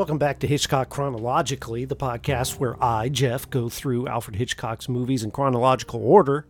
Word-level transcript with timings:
Welcome 0.00 0.16
back 0.16 0.38
to 0.38 0.46
Hitchcock 0.46 0.88
Chronologically, 0.88 1.84
the 1.84 1.94
podcast 1.94 2.58
where 2.58 2.82
I, 2.82 3.10
Jeff, 3.10 3.50
go 3.50 3.68
through 3.68 4.08
Alfred 4.08 4.36
Hitchcock's 4.36 4.88
movies 4.88 5.22
in 5.22 5.30
chronological 5.30 6.02
order. 6.02 6.46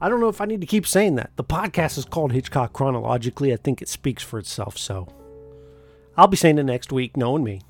I 0.00 0.08
don't 0.08 0.18
know 0.18 0.30
if 0.30 0.40
I 0.40 0.46
need 0.46 0.62
to 0.62 0.66
keep 0.66 0.86
saying 0.86 1.16
that. 1.16 1.30
The 1.36 1.44
podcast 1.44 1.98
is 1.98 2.06
called 2.06 2.32
Hitchcock 2.32 2.72
Chronologically. 2.72 3.52
I 3.52 3.56
think 3.56 3.82
it 3.82 3.88
speaks 3.90 4.22
for 4.22 4.38
itself, 4.38 4.78
so 4.78 5.08
I'll 6.16 6.26
be 6.26 6.38
saying 6.38 6.56
it 6.56 6.62
next 6.62 6.90
week, 6.90 7.18
knowing 7.18 7.44
me. 7.44 7.60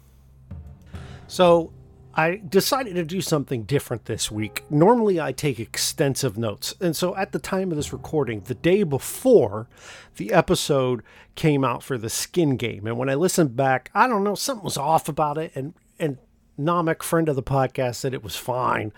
So, 1.26 1.72
I 2.16 2.40
decided 2.48 2.94
to 2.94 3.04
do 3.04 3.20
something 3.20 3.64
different 3.64 4.04
this 4.04 4.30
week. 4.30 4.64
Normally, 4.70 5.20
I 5.20 5.32
take 5.32 5.58
extensive 5.58 6.38
notes. 6.38 6.72
And 6.80 6.94
so, 6.94 7.16
at 7.16 7.32
the 7.32 7.40
time 7.40 7.72
of 7.72 7.76
this 7.76 7.92
recording, 7.92 8.40
the 8.40 8.54
day 8.54 8.84
before 8.84 9.68
the 10.16 10.32
episode 10.32 11.02
came 11.34 11.64
out 11.64 11.82
for 11.82 11.98
the 11.98 12.08
skin 12.08 12.56
game, 12.56 12.86
and 12.86 12.96
when 12.96 13.10
I 13.10 13.14
listened 13.14 13.56
back, 13.56 13.90
I 13.94 14.06
don't 14.06 14.22
know, 14.22 14.36
something 14.36 14.64
was 14.64 14.76
off 14.76 15.08
about 15.08 15.38
it. 15.38 15.50
And, 15.56 15.74
and 15.98 16.18
Namek, 16.58 17.02
friend 17.02 17.28
of 17.28 17.34
the 17.34 17.42
podcast, 17.42 17.96
said 17.96 18.14
it 18.14 18.22
was 18.22 18.36
fine. 18.36 18.92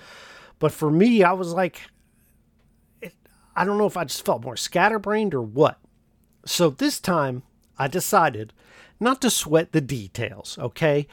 But 0.58 0.73
for 0.73 0.91
me, 0.91 1.25
I 1.25 1.33
was 1.33 1.55
like, 1.55 1.80
it, 3.01 3.14
I 3.55 3.64
don't 3.64 3.78
know 3.78 3.86
if 3.86 3.97
I 3.97 4.05
just 4.05 4.27
felt 4.27 4.45
more 4.45 4.58
scatterbrained 4.58 5.33
or 5.33 5.42
what. 5.42 5.78
So, 6.45 6.69
this 6.69 7.01
time, 7.01 7.45
I 7.78 7.89
decided 7.89 8.53
not 9.01 9.23
to 9.23 9.30
sweat 9.30 9.73
the 9.73 9.80
details, 9.80 10.58
okay? 10.58 11.06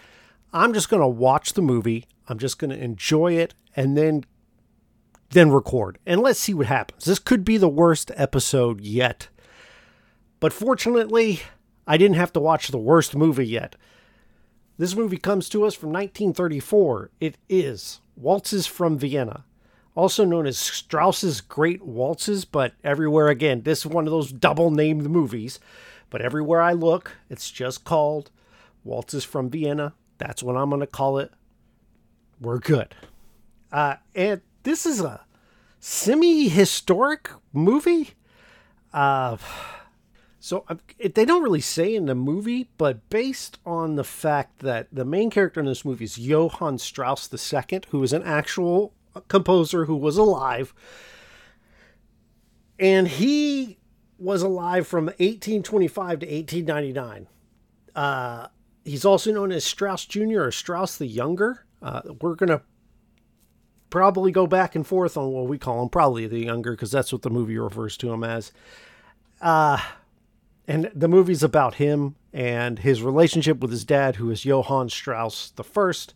I'm 0.54 0.73
just 0.73 0.90
going 0.90 1.02
to 1.02 1.08
watch 1.08 1.54
the 1.54 1.62
movie. 1.62 2.06
I'm 2.30 2.38
just 2.38 2.59
going 2.59 2.70
to 2.70 2.82
enjoy 2.82 3.34
it 3.34 3.54
and 3.76 3.98
then 3.98 4.26
then 5.32 5.52
record. 5.52 5.98
And 6.06 6.22
let's 6.22 6.40
see 6.40 6.54
what 6.54 6.68
happens. 6.68 7.06
This 7.06 7.18
could 7.18 7.44
be 7.44 7.58
the 7.58 7.68
worst 7.68 8.12
episode 8.16 8.82
yet. 8.82 9.30
But 10.40 10.54
fortunately, 10.54 11.42
I 11.88 11.98
didn't 11.98 12.18
have 12.18 12.32
to 12.34 12.40
watch 12.40 12.68
the 12.68 12.78
worst 12.78 13.16
movie 13.16 13.48
yet. 13.48 13.76
This 14.78 14.95
movie 14.95 15.18
comes 15.18 15.50
to 15.50 15.66
us 15.66 15.73
from 15.73 15.90
1934. 15.90 17.10
It 17.20 17.38
is 17.50 18.02
Waltzes 18.16 18.67
from 18.67 18.98
Vienna, 19.00 19.44
also 19.95 20.23
known 20.23 20.45
as 20.45 20.58
Strauss's 20.58 21.42
Great 21.42 21.82
Waltzes, 21.84 22.45
but 22.45 22.73
everywhere 22.84 23.30
again, 23.30 23.64
this 23.64 23.80
is 23.80 23.88
one 23.88 24.06
of 24.06 24.12
those 24.12 24.32
double 24.32 24.70
named 24.70 25.10
movies. 25.10 25.60
But 26.12 26.22
everywhere 26.22 26.62
I 26.62 26.73
look, 26.73 27.14
it's 27.30 27.50
just 27.50 27.86
called 27.86 28.30
Waltzes 28.84 29.26
from 29.26 29.50
Vienna 29.50 29.94
that's 30.17 30.44
what 30.44 30.56
I'm 30.56 30.69
going 30.69 30.81
to 30.81 30.88
call 30.88 31.17
it. 31.17 31.31
We're 32.39 32.59
good. 32.59 32.95
Uh, 33.72 33.95
and 34.16 34.42
this 34.64 34.86
is 34.86 35.02
a 35.02 35.25
semi 35.80 36.47
historic 36.47 37.30
movie. 37.52 38.11
Uh, 38.94 39.38
so 40.39 40.66
they 41.00 41.23
don't 41.23 41.42
really 41.42 41.61
say 41.61 41.95
in 41.95 42.05
the 42.05 42.16
movie, 42.16 42.70
but 42.78 43.09
based 43.09 43.59
on 43.66 43.95
the 43.95 44.03
fact 44.03 44.59
that 44.59 44.88
the 44.92 45.05
main 45.05 45.30
character 45.30 45.61
in 45.61 45.66
this 45.66 45.86
movie 45.86 46.03
is 46.03 46.17
Johann 46.17 46.77
Strauss 46.77 47.30
II, 47.32 47.82
who 47.89 48.04
is 48.04 48.11
an 48.11 48.23
actual 48.23 48.93
composer 49.30 49.86
who 49.86 49.95
was 49.95 50.17
alive, 50.17 50.73
and 52.77 53.08
he 53.08 53.77
was 54.17 54.42
alive 54.42 54.86
from 54.86 55.05
1825 55.05 56.20
to 56.20 56.26
1899. 56.26 57.27
Uh, 57.95 58.48
He's 58.83 59.05
also 59.05 59.32
known 59.32 59.52
as 59.52 59.64
Strauss 59.64 60.05
Jr. 60.05 60.42
or 60.42 60.52
Strauss 60.52 60.98
the 60.98 61.08
Younger. 61.08 61.66
Uh, 61.82 62.02
we're 62.21 62.36
going 62.36 62.49
to 62.49 62.61
probably 63.89 64.32
go 64.32 64.48
back 64.48 64.76
and 64.76 64.86
forth 64.86 65.17
on 65.17 65.32
what 65.32 65.48
we 65.48 65.58
call 65.58 65.82
him, 65.82 65.89
probably 65.89 66.27
the 66.27 66.39
Younger, 66.39 66.71
because 66.71 66.92
that's 66.92 67.14
what 67.14 67.21
the 67.21 67.30
movie 67.30 67.58
refers 67.58 67.95
to 67.98 68.11
him 68.11 68.23
as. 68.23 68.52
Uh, 69.42 69.80
and 70.67 70.89
the 70.95 71.08
movie's 71.08 71.44
about 71.44 71.76
him 71.76 72.16
and 72.33 72.80
his 72.80 73.02
relationship 73.02 73.60
with 73.60 73.71
his 73.71 73.86
dad, 73.86 74.16
who 74.16 74.32
is 74.32 74.45
Johann 74.45 74.89
Strauss 74.89 75.52
the 75.52 75.64
First, 75.64 76.14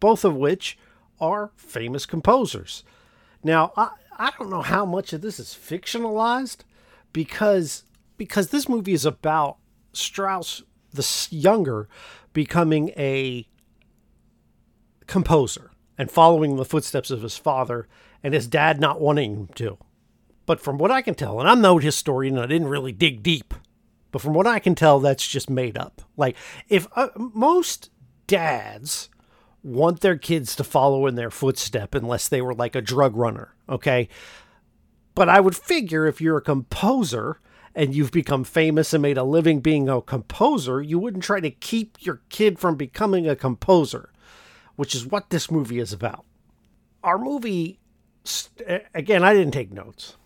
both 0.00 0.24
of 0.24 0.34
which 0.34 0.78
are 1.20 1.52
famous 1.56 2.06
composers. 2.06 2.82
Now, 3.42 3.72
I, 3.76 3.90
I 4.18 4.32
don't 4.38 4.50
know 4.50 4.62
how 4.62 4.84
much 4.84 5.12
of 5.12 5.20
this 5.20 5.38
is 5.38 5.48
fictionalized 5.48 6.58
because 7.12 7.84
because 8.16 8.48
this 8.48 8.68
movie 8.68 8.92
is 8.92 9.06
about 9.06 9.56
Strauss 9.92 10.62
the 10.92 11.28
younger 11.30 11.88
becoming 12.32 12.90
a 12.90 13.46
composer 15.06 15.70
and 15.98 16.10
following 16.10 16.56
the 16.56 16.64
footsteps 16.64 17.10
of 17.10 17.22
his 17.22 17.36
father 17.36 17.88
and 18.22 18.32
his 18.32 18.46
dad 18.46 18.80
not 18.80 19.00
wanting 19.00 19.34
him 19.34 19.48
to. 19.54 19.78
But 20.46 20.60
from 20.60 20.78
what 20.78 20.90
I 20.90 21.02
can 21.02 21.14
tell, 21.14 21.40
and 21.40 21.48
I'm 21.48 21.60
no 21.60 21.78
historian, 21.78 22.38
I 22.38 22.46
didn't 22.46 22.68
really 22.68 22.92
dig 22.92 23.22
deep, 23.22 23.54
but 24.10 24.22
from 24.22 24.32
what 24.32 24.46
I 24.46 24.58
can 24.58 24.74
tell, 24.74 24.98
that's 24.98 25.26
just 25.26 25.48
made 25.48 25.78
up. 25.78 26.02
Like, 26.16 26.36
if 26.68 26.86
uh, 26.96 27.08
most 27.16 27.90
dads 28.26 29.10
want 29.62 30.00
their 30.00 30.16
kids 30.16 30.56
to 30.56 30.64
follow 30.64 31.06
in 31.06 31.14
their 31.14 31.30
footstep 31.30 31.94
unless 31.94 32.28
they 32.28 32.40
were 32.40 32.54
like 32.54 32.74
a 32.74 32.80
drug 32.80 33.16
runner, 33.16 33.54
okay? 33.68 34.08
But 35.14 35.28
I 35.28 35.40
would 35.40 35.56
figure 35.56 36.06
if 36.06 36.20
you're 36.20 36.38
a 36.38 36.42
composer 36.42 37.40
and 37.74 37.94
you've 37.94 38.10
become 38.10 38.44
famous 38.44 38.92
and 38.92 39.02
made 39.02 39.18
a 39.18 39.24
living 39.24 39.60
being 39.60 39.88
a 39.88 40.00
composer, 40.00 40.82
you 40.82 40.98
wouldn't 40.98 41.24
try 41.24 41.40
to 41.40 41.50
keep 41.50 41.98
your 42.00 42.20
kid 42.28 42.58
from 42.58 42.76
becoming 42.76 43.28
a 43.28 43.36
composer, 43.36 44.10
which 44.76 44.94
is 44.94 45.06
what 45.06 45.30
this 45.30 45.50
movie 45.50 45.78
is 45.78 45.92
about. 45.92 46.24
Our 47.02 47.18
movie, 47.18 47.78
again, 48.94 49.22
I 49.22 49.32
didn't 49.32 49.52
take 49.54 49.72
notes. 49.72 50.16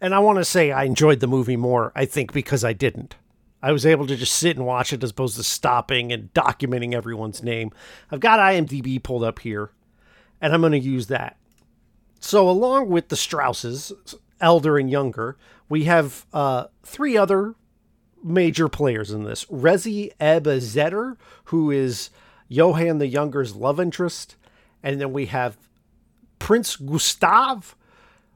And 0.00 0.14
I 0.14 0.18
want 0.20 0.38
to 0.38 0.44
say 0.44 0.70
I 0.70 0.84
enjoyed 0.84 1.20
the 1.20 1.26
movie 1.26 1.56
more, 1.56 1.92
I 1.94 2.04
think, 2.04 2.32
because 2.32 2.64
I 2.64 2.72
didn't. 2.72 3.16
I 3.60 3.72
was 3.72 3.84
able 3.84 4.06
to 4.06 4.16
just 4.16 4.34
sit 4.34 4.56
and 4.56 4.66
watch 4.66 4.92
it 4.92 5.02
as 5.02 5.10
opposed 5.10 5.36
to 5.36 5.42
stopping 5.42 6.12
and 6.12 6.32
documenting 6.32 6.94
everyone's 6.94 7.42
name. 7.42 7.72
I've 8.10 8.20
got 8.20 8.38
IMDb 8.38 9.02
pulled 9.02 9.24
up 9.24 9.40
here, 9.40 9.72
and 10.40 10.52
I'm 10.52 10.60
going 10.60 10.72
to 10.72 10.78
use 10.78 11.08
that. 11.08 11.36
So, 12.20 12.48
along 12.48 12.88
with 12.88 13.08
the 13.08 13.16
Strausses, 13.16 13.92
elder 14.40 14.78
and 14.78 14.90
younger, 14.90 15.36
we 15.68 15.84
have 15.84 16.26
uh, 16.32 16.66
three 16.82 17.16
other 17.16 17.54
major 18.22 18.68
players 18.68 19.10
in 19.10 19.24
this. 19.24 19.44
Rezi 19.46 20.12
Ebeseder, 20.20 21.16
who 21.44 21.70
is 21.70 22.10
Johann 22.48 22.98
the 22.98 23.06
Younger's 23.06 23.54
love 23.54 23.78
interest. 23.78 24.36
And 24.82 25.00
then 25.00 25.12
we 25.12 25.26
have 25.26 25.56
Prince 26.38 26.76
Gustav, 26.76 27.76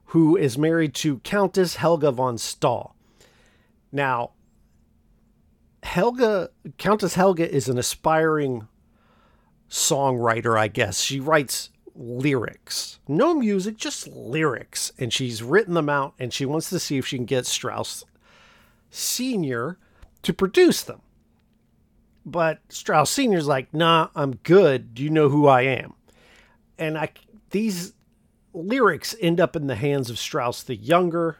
who 0.06 0.36
is 0.36 0.58
married 0.58 0.94
to 0.96 1.18
Countess 1.20 1.76
Helga 1.76 2.12
von 2.12 2.36
Stahl. 2.38 2.94
Now, 3.90 4.32
Helga, 5.82 6.50
Countess 6.78 7.14
Helga 7.14 7.50
is 7.50 7.68
an 7.68 7.78
aspiring 7.78 8.68
songwriter, 9.68 10.58
I 10.58 10.68
guess. 10.68 11.00
She 11.00 11.18
writes 11.18 11.70
lyrics. 11.94 12.98
No 13.08 13.34
music, 13.34 13.76
just 13.76 14.08
lyrics. 14.08 14.92
And 14.98 15.12
she's 15.12 15.42
written 15.42 15.74
them 15.74 15.88
out 15.88 16.14
and 16.18 16.32
she 16.32 16.46
wants 16.46 16.70
to 16.70 16.78
see 16.78 16.98
if 16.98 17.06
she 17.06 17.16
can 17.16 17.26
get 17.26 17.46
Strauss 17.46 18.04
Sr. 18.90 19.78
to 20.22 20.32
produce 20.32 20.82
them. 20.82 21.02
But 22.24 22.60
Strauss 22.68 23.10
Sr.'s 23.10 23.46
like, 23.46 23.72
nah, 23.74 24.08
I'm 24.14 24.36
good. 24.36 24.94
Do 24.94 25.02
you 25.02 25.10
know 25.10 25.28
who 25.28 25.46
I 25.46 25.62
am? 25.62 25.94
And 26.78 26.96
I 26.96 27.10
these 27.50 27.92
lyrics 28.54 29.14
end 29.20 29.40
up 29.40 29.56
in 29.56 29.66
the 29.66 29.74
hands 29.74 30.10
of 30.10 30.18
Strauss 30.18 30.62
the 30.62 30.76
Younger, 30.76 31.38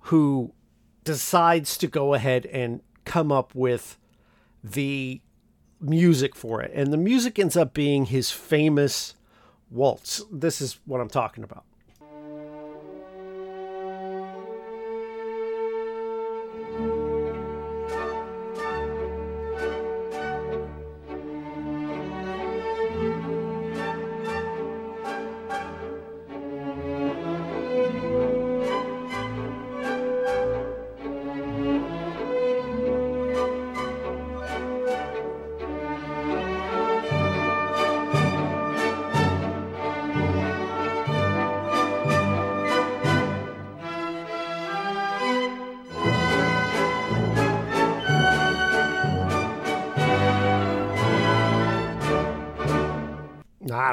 who 0.00 0.52
decides 1.04 1.76
to 1.78 1.86
go 1.86 2.14
ahead 2.14 2.46
and 2.46 2.80
come 3.04 3.30
up 3.30 3.54
with 3.54 3.98
the 4.62 5.20
music 5.80 6.34
for 6.34 6.62
it. 6.62 6.72
And 6.74 6.92
the 6.92 6.98
music 6.98 7.38
ends 7.38 7.56
up 7.56 7.74
being 7.74 8.06
his 8.06 8.30
famous 8.30 9.14
waltz. 9.74 10.22
This 10.30 10.60
is 10.60 10.78
what 10.86 11.00
I'm 11.00 11.08
talking 11.08 11.44
about. 11.44 11.64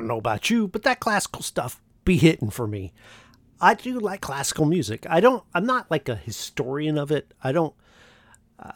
Don't 0.02 0.08
know 0.08 0.18
about 0.18 0.50
you, 0.50 0.68
but 0.68 0.84
that 0.84 1.00
classical 1.00 1.42
stuff 1.42 1.82
be 2.04 2.18
hitting 2.18 2.50
for 2.50 2.68
me. 2.68 2.92
I 3.60 3.76
do 3.76 4.00
like 4.00 4.22
classical 4.22 4.66
music. 4.66 5.06
I 5.08 5.20
don't. 5.20 5.44
I'm 5.54 5.66
not 5.66 5.92
like 5.92 6.10
a 6.10 6.16
historian 6.16 6.98
of 6.98 7.12
it. 7.12 7.34
I 7.44 7.52
don't. 7.52 7.76
Uh, 8.58 8.72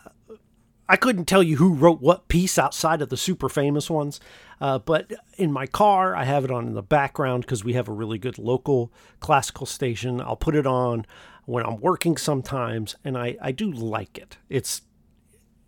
I 0.87 0.95
couldn't 0.95 1.25
tell 1.25 1.41
you 1.41 1.57
who 1.57 1.73
wrote 1.73 1.99
what 1.99 2.27
piece 2.27 2.59
outside 2.59 3.01
of 3.01 3.09
the 3.09 3.17
super 3.17 3.49
famous 3.49 3.89
ones, 3.89 4.19
uh, 4.61 4.77
but 4.77 5.11
in 5.35 5.51
my 5.51 5.65
car, 5.65 6.15
I 6.15 6.25
have 6.25 6.45
it 6.45 6.51
on 6.51 6.67
in 6.67 6.75
the 6.75 6.83
background 6.83 7.41
because 7.41 7.63
we 7.63 7.73
have 7.73 7.87
a 7.87 7.91
really 7.91 8.19
good 8.19 8.37
local 8.37 8.93
classical 9.19 9.65
station. 9.65 10.21
I'll 10.21 10.35
put 10.35 10.55
it 10.55 10.67
on 10.67 11.07
when 11.45 11.65
I'm 11.65 11.79
working 11.79 12.17
sometimes, 12.17 12.95
and 13.03 13.17
I, 13.17 13.35
I 13.41 13.51
do 13.51 13.71
like 13.71 14.19
it. 14.19 14.37
It's 14.47 14.83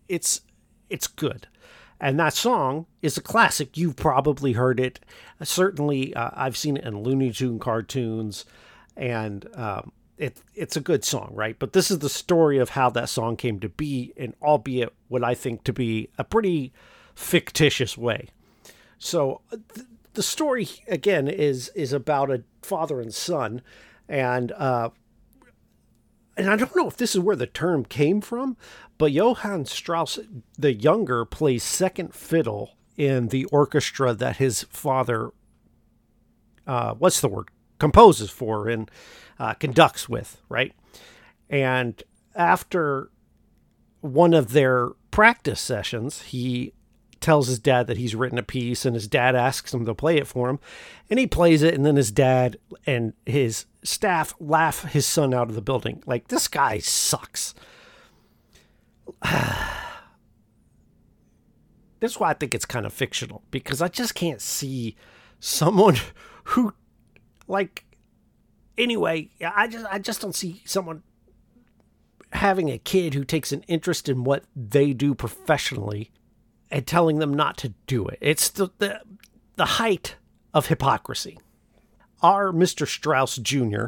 it's 0.08 0.42
it's 0.88 1.08
good. 1.08 1.48
And 2.00 2.20
that 2.20 2.34
song 2.34 2.86
is 3.02 3.18
a 3.18 3.22
classic. 3.22 3.78
You've 3.78 3.96
probably 3.96 4.54
heard 4.54 4.80
it. 4.80 5.00
Certainly, 5.42 6.14
uh, 6.14 6.30
I've 6.34 6.58
seen 6.58 6.78
it 6.78 6.84
in 6.84 7.02
Looney 7.02 7.32
Tune 7.32 7.58
cartoons, 7.58 8.46
and 8.96 9.48
um, 9.56 9.92
it, 10.18 10.42
it's 10.54 10.76
a 10.76 10.82
good 10.82 11.04
song, 11.04 11.32
right? 11.34 11.58
But 11.58 11.74
this 11.74 11.90
is 11.90 12.00
the 12.00 12.10
story 12.10 12.60
of 12.60 12.70
how 12.70 12.90
that 12.92 13.10
song 13.10 13.36
came 13.36 13.60
to 13.62 13.70
be, 13.70 14.14
and 14.16 14.36
albeit 14.42 14.94
what 15.08 15.24
I 15.24 15.34
think 15.34 15.64
to 15.64 15.74
be 15.74 16.10
a 16.18 16.24
pretty 16.24 16.72
fictitious 17.16 17.98
way. 17.98 18.28
So 19.00 19.42
th- 19.50 19.88
the 20.14 20.24
story 20.24 20.68
again 20.88 21.28
is 21.28 21.70
is 21.70 21.94
about 21.94 22.32
a 22.32 22.44
father 22.62 23.02
and 23.02 23.14
son, 23.14 23.62
and 24.08 24.52
uh, 24.52 24.90
and 26.38 26.50
I 26.50 26.56
don't 26.56 26.76
know 26.76 26.88
if 26.88 26.98
this 26.98 27.16
is 27.16 27.22
where 27.22 27.36
the 27.36 27.48
term 27.48 27.84
came 27.84 28.22
from, 28.22 28.58
but 28.98 29.12
Johann 29.12 29.66
Strauss 29.66 30.20
the 30.58 30.74
younger 30.74 31.26
plays 31.26 31.64
second 31.64 32.14
fiddle 32.14 32.78
in 32.96 33.28
the 33.28 33.46
orchestra 33.46 34.14
that 34.14 34.38
his 34.38 34.64
father, 34.64 35.32
uh, 36.66 36.94
what's 36.94 37.22
the 37.22 37.28
word, 37.28 37.50
composes 37.80 38.30
for 38.30 38.68
and 38.68 38.90
uh, 39.40 39.54
conducts 39.54 40.08
with, 40.08 40.42
right? 40.50 40.74
And 41.50 42.02
after 42.36 43.10
one 44.02 44.34
of 44.34 44.52
their 44.52 44.90
practice 45.12 45.60
sessions, 45.60 46.22
he 46.24 46.74
tells 47.20 47.48
his 47.48 47.60
dad 47.60 47.88
that 47.88 47.98
he's 47.98 48.16
written 48.16 48.38
a 48.38 48.44
piece 48.44 48.86
and 48.86 48.96
his 48.96 49.08
dad 49.08 49.36
asks 49.36 49.74
him 49.74 49.86
to 49.86 49.96
play 49.96 50.18
it 50.18 50.28
for 50.28 50.50
him 50.50 50.60
and 51.10 51.20
he 51.20 51.26
plays 51.26 51.64
it 51.64 51.74
and 51.74 51.84
then 51.86 51.96
his 51.96 52.12
dad 52.12 52.58
and 52.86 53.14
his 53.26 53.66
staff 53.88 54.34
laugh 54.40 54.84
his 54.84 55.06
son 55.06 55.34
out 55.34 55.50
of 55.50 55.56
the 55.56 55.62
building 55.62 56.02
like 56.06 56.28
this 56.28 56.48
guy 56.48 56.78
sucks 56.80 57.54
that's 62.00 62.20
why 62.20 62.30
i 62.30 62.34
think 62.34 62.54
it's 62.54 62.66
kind 62.66 62.86
of 62.86 62.94
fictional 62.94 63.44
because 63.52 63.82
i 63.82 63.88
just 63.88 64.14
can't 64.16 64.42
see 64.42 64.96
someone 65.40 65.96
who 66.46 66.74
like 67.48 67.86
anyway 68.78 69.30
i 69.56 69.68
just 69.68 69.86
i 69.90 69.98
just 69.98 70.22
don't 70.22 70.36
see 70.36 70.62
someone 70.66 71.02
having 72.34 72.70
a 72.70 72.78
kid 72.78 73.14
who 73.14 73.24
takes 73.24 73.52
an 73.52 73.64
interest 73.68 74.10
in 74.10 74.24
what 74.24 74.44
they 74.56 74.94
do 74.94 75.16
professionally 75.16 76.12
and 76.70 76.86
telling 76.86 77.20
them 77.20 77.34
not 77.34 77.58
to 77.58 77.74
do 77.86 78.08
it. 78.08 78.18
It's 78.22 78.50
the, 78.50 78.70
the, 78.78 79.02
the 79.56 79.66
height 79.66 80.16
of 80.54 80.68
hypocrisy. 80.68 81.40
Our 82.22 82.52
Mr. 82.52 82.88
Strauss 82.88 83.36
Jr. 83.38 83.88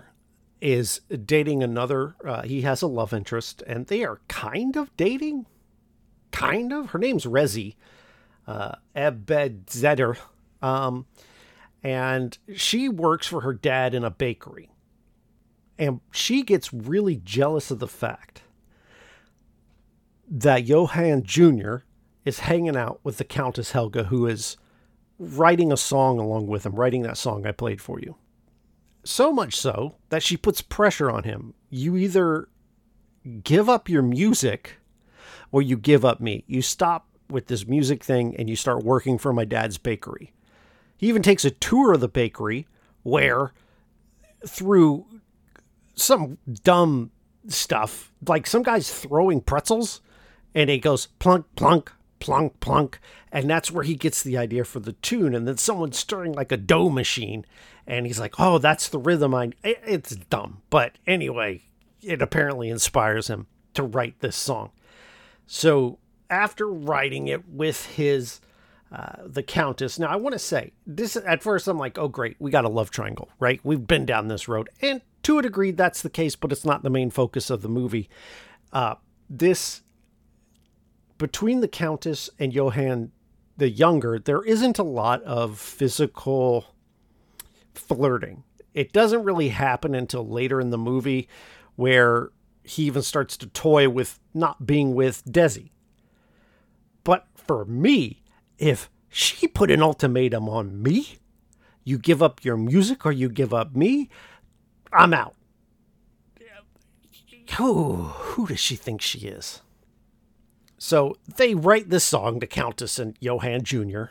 is 0.62 1.02
dating 1.26 1.64
another, 1.64 2.16
uh, 2.24 2.44
he 2.44 2.62
has 2.62 2.82
a 2.82 2.88
love 2.88 3.14
interest, 3.14 3.64
and 3.66 3.88
they 3.88 4.04
are 4.04 4.22
kind 4.28 4.76
of 4.76 4.96
dating. 4.98 5.46
Kind 6.32 6.72
of. 6.72 6.92
Her 6.92 7.00
name's 7.00 7.26
Rezi 7.26 7.76
uh. 8.50 8.76
Um, 10.62 11.06
and 11.84 12.38
she 12.56 12.90
works 12.90 13.28
for 13.28 13.42
her 13.42 13.54
dad 13.54 13.94
in 13.94 14.04
a 14.04 14.10
bakery. 14.10 14.72
And 15.78 16.02
she 16.12 16.44
gets 16.44 16.74
really 16.74 17.16
jealous 17.24 17.72
of 17.72 17.80
the 17.80 17.88
fact 17.88 18.42
that 20.30 20.66
Johann 20.66 21.24
Jr., 21.24 21.78
is 22.26 22.40
hanging 22.40 22.76
out 22.76 23.00
with 23.02 23.18
the 23.18 23.24
Countess 23.24 23.72
Helga, 23.72 24.06
who 24.06 24.28
is 24.28 24.58
writing 25.20 25.72
a 25.72 25.78
song 25.78 26.18
along 26.18 26.48
with 26.48 26.66
him, 26.66 26.76
writing 26.76 27.02
that 27.04 27.18
song 27.18 27.46
I 27.46 27.52
played 27.52 27.82
for 27.82 28.00
you. 28.00 28.16
So 29.04 29.32
much 29.32 29.56
so 29.56 29.96
that 30.10 30.24
she 30.24 30.38
puts 30.38 30.62
pressure 30.62 31.12
on 31.12 31.24
him. 31.24 31.54
You 31.70 31.98
either 31.98 32.50
give 33.44 33.70
up 33.70 33.90
your 33.90 34.02
music 34.02 34.78
or 35.52 35.62
you 35.62 35.78
give 35.78 36.06
up 36.06 36.20
me. 36.20 36.44
You 36.48 36.62
stop 36.62 37.08
with 37.30 37.48
this 37.48 37.68
music 37.68 38.04
thing 38.04 38.36
and 38.38 38.50
you 38.50 38.56
start 38.56 38.84
working 38.84 39.18
for 39.18 39.34
my 39.34 39.46
dad's 39.46 39.78
bakery. 39.78 40.34
He 40.98 41.08
even 41.08 41.22
takes 41.22 41.46
a 41.46 41.52
tour 41.52 41.94
of 41.94 42.02
the 42.02 42.08
bakery 42.08 42.68
where, 43.04 43.54
through 44.48 45.06
some 45.96 46.38
dumb 46.64 47.12
stuff, 47.48 48.12
like 48.28 48.48
some 48.48 48.64
guy's 48.64 48.92
throwing 48.92 49.42
pretzels 49.42 50.02
and 50.56 50.70
it 50.70 50.80
goes 50.80 51.08
plunk, 51.20 51.46
plunk, 51.56 51.92
plunk 52.20 52.60
plunk. 52.60 53.00
And 53.32 53.50
that's 53.50 53.72
where 53.72 53.84
he 53.84 53.96
gets 53.96 54.24
the 54.24 54.38
idea 54.38 54.64
for 54.64 54.80
the 54.80 54.94
tune. 54.94 55.36
And 55.36 55.48
then 55.48 55.58
someone's 55.58 56.00
stirring 56.00 56.34
like 56.34 56.52
a 56.52 56.58
dough 56.58 56.90
machine. 56.90 57.46
And 57.88 58.06
he's 58.06 58.20
like 58.20 58.40
oh 58.40 58.58
that's 58.58 58.90
the 58.90 59.00
rhythm 59.00 59.34
i 59.34 59.52
it's 59.64 60.16
dumb. 60.16 60.62
But 60.70 60.94
anyway 61.08 61.64
it 62.02 62.22
apparently 62.22 62.70
inspires 62.70 63.28
him 63.28 63.48
to 63.74 63.84
write 63.84 64.20
this 64.20 64.36
song. 64.36 64.72
So 65.48 66.00
after 66.30 66.68
writing 66.68 67.28
it 67.28 67.48
with 67.50 67.86
his 67.88 68.40
uh, 68.92 69.18
the 69.24 69.44
countess 69.44 70.00
now 70.00 70.08
i 70.08 70.16
want 70.16 70.34
to 70.34 70.40
say 70.40 70.72
this 70.88 71.16
at 71.16 71.44
first 71.44 71.68
i'm 71.68 71.78
like 71.78 72.00
oh 72.00 72.08
great 72.08 72.36
we 72.40 72.50
got 72.50 72.66
a 72.66 72.70
love 72.70 72.90
triangle 72.90 73.30
right? 73.40 73.60
We've 73.64 73.86
been 73.86 74.06
down 74.06 74.28
this 74.28 74.48
road. 74.48 74.70
And 74.82 75.02
to 75.24 75.38
a 75.38 75.44
degree 75.44 75.72
that's 75.72 76.02
the 76.02 76.10
case 76.10 76.36
but 76.36 76.52
it's 76.52 76.66
not 76.66 76.82
the 76.84 76.90
main 76.90 77.10
focus 77.10 77.50
of 77.50 77.62
the 77.62 77.70
movie. 77.70 78.10
Uh, 78.72 78.96
this 79.30 79.82
between 81.20 81.60
the 81.60 81.68
Countess 81.68 82.32
and 82.40 82.52
Johann 82.52 83.12
the 83.58 83.70
Younger, 83.70 84.18
there 84.18 84.42
isn't 84.42 84.80
a 84.80 84.84
lot 84.84 85.22
of 85.24 85.60
physical 85.60 86.66
flirting. 87.76 88.44
It 88.74 88.94
doesn't 88.94 89.24
really 89.24 89.50
happen 89.50 89.94
until 89.94 90.28
later 90.28 90.60
in 90.60 90.72
the 90.72 90.78
movie 90.78 91.28
where 91.76 92.32
he 92.64 92.84
even 92.84 93.02
starts 93.02 93.36
to 93.38 93.48
toy 93.48 93.90
with 93.90 94.20
not 94.34 94.66
being 94.66 94.96
with 94.96 95.24
Desi. 95.26 95.72
But 97.04 97.28
for 97.36 97.66
me, 97.66 98.24
if 98.58 98.90
she 99.10 99.48
put 99.48 99.72
an 99.72 99.82
ultimatum 99.82 100.48
on 100.48 100.82
me, 100.82 101.20
you 101.84 101.98
give 101.98 102.24
up 102.24 102.46
your 102.46 102.58
music 102.58 103.06
or 103.06 103.12
you 103.12 103.28
give 103.28 103.54
up 103.54 103.76
me, 103.76 104.10
I'm 104.94 105.14
out. 105.14 105.36
Who, 107.58 107.96
who 107.96 108.48
does 108.48 108.60
she 108.60 108.76
think 108.76 109.02
she 109.02 109.20
is? 109.20 109.62
So 110.80 111.18
they 111.36 111.54
write 111.54 111.90
this 111.90 112.06
song 112.06 112.40
to 112.40 112.48
Countess 112.48 112.98
and 112.98 113.18
Johann 113.20 113.64
Jr. 113.64 114.06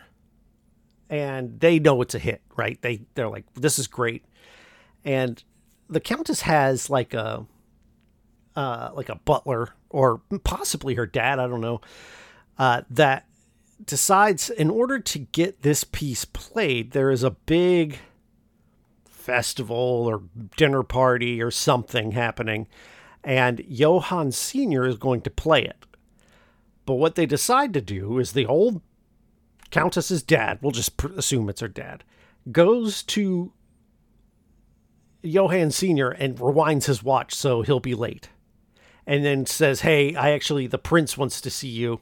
And 1.09 1.59
they 1.59 1.79
know 1.79 2.03
it's 2.03 2.15
a 2.15 2.19
hit, 2.19 2.43
right? 2.57 2.81
They 2.83 3.01
they're 3.15 3.29
like, 3.29 3.47
this 3.55 3.79
is 3.79 3.87
great. 3.87 4.25
And 5.03 5.43
the 5.89 6.01
Countess 6.01 6.43
has 6.43 6.91
like 6.91 7.15
a 7.15 7.47
uh, 8.55 8.91
like 8.95 9.09
a 9.09 9.15
butler 9.17 9.71
or 9.89 10.21
possibly 10.45 10.95
her 10.95 11.07
dad, 11.07 11.39
I 11.39 11.47
don't 11.47 11.63
know, 11.63 11.81
uh, 12.59 12.83
that 12.91 13.25
decides 13.83 14.51
in 14.51 14.69
order 14.69 14.99
to 14.99 15.19
get 15.19 15.63
this 15.63 15.85
piece 15.85 16.27
played, 16.27 16.91
there 16.91 17.11
is 17.11 17.23
a 17.23 17.31
big 17.31 18.01
festival 19.07 19.77
or 19.77 20.23
dinner 20.57 20.83
party 20.83 21.41
or 21.41 21.51
something 21.51 22.13
happening, 22.13 22.67
and 23.25 23.65
Johann 23.67 24.33
Sr. 24.33 24.85
is 24.85 24.97
going 24.97 25.23
to 25.23 25.31
play 25.31 25.63
it. 25.63 25.85
But 26.89 26.95
what 26.95 27.17
they 27.17 27.27
decide 27.27 27.75
to 27.75 27.83
do 27.83 28.19
is 28.19 28.33
the 28.33 28.47
old 28.47 28.81
Countess's 29.71 30.23
dad, 30.23 30.59
we'll 30.63 30.73
just 30.73 30.99
assume 31.05 31.51
it's 31.51 31.61
her 31.61 31.69
dad, 31.69 32.03
goes 32.51 33.03
to 33.03 33.53
Johann 35.21 35.71
Sr. 35.71 36.09
and 36.09 36.39
rewinds 36.39 36.87
his 36.87 37.03
watch 37.03 37.35
so 37.35 37.61
he'll 37.61 37.79
be 37.79 37.95
late. 37.95 38.31
And 39.07 39.23
then 39.23 39.45
says, 39.45 39.83
Hey, 39.83 40.15
I 40.15 40.31
actually, 40.31 40.67
the 40.67 40.79
prince 40.79 41.19
wants 41.19 41.43
to 41.43 41.51
see 41.51 41.69
you. 41.69 42.01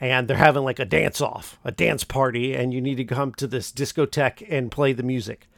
And 0.00 0.26
they're 0.26 0.36
having 0.36 0.64
like 0.64 0.80
a 0.80 0.84
dance 0.84 1.20
off, 1.20 1.60
a 1.64 1.70
dance 1.70 2.02
party, 2.02 2.54
and 2.56 2.74
you 2.74 2.80
need 2.80 2.96
to 2.96 3.04
come 3.04 3.32
to 3.34 3.46
this 3.46 3.70
discotheque 3.70 4.44
and 4.50 4.72
play 4.72 4.92
the 4.92 5.04
music. 5.04 5.48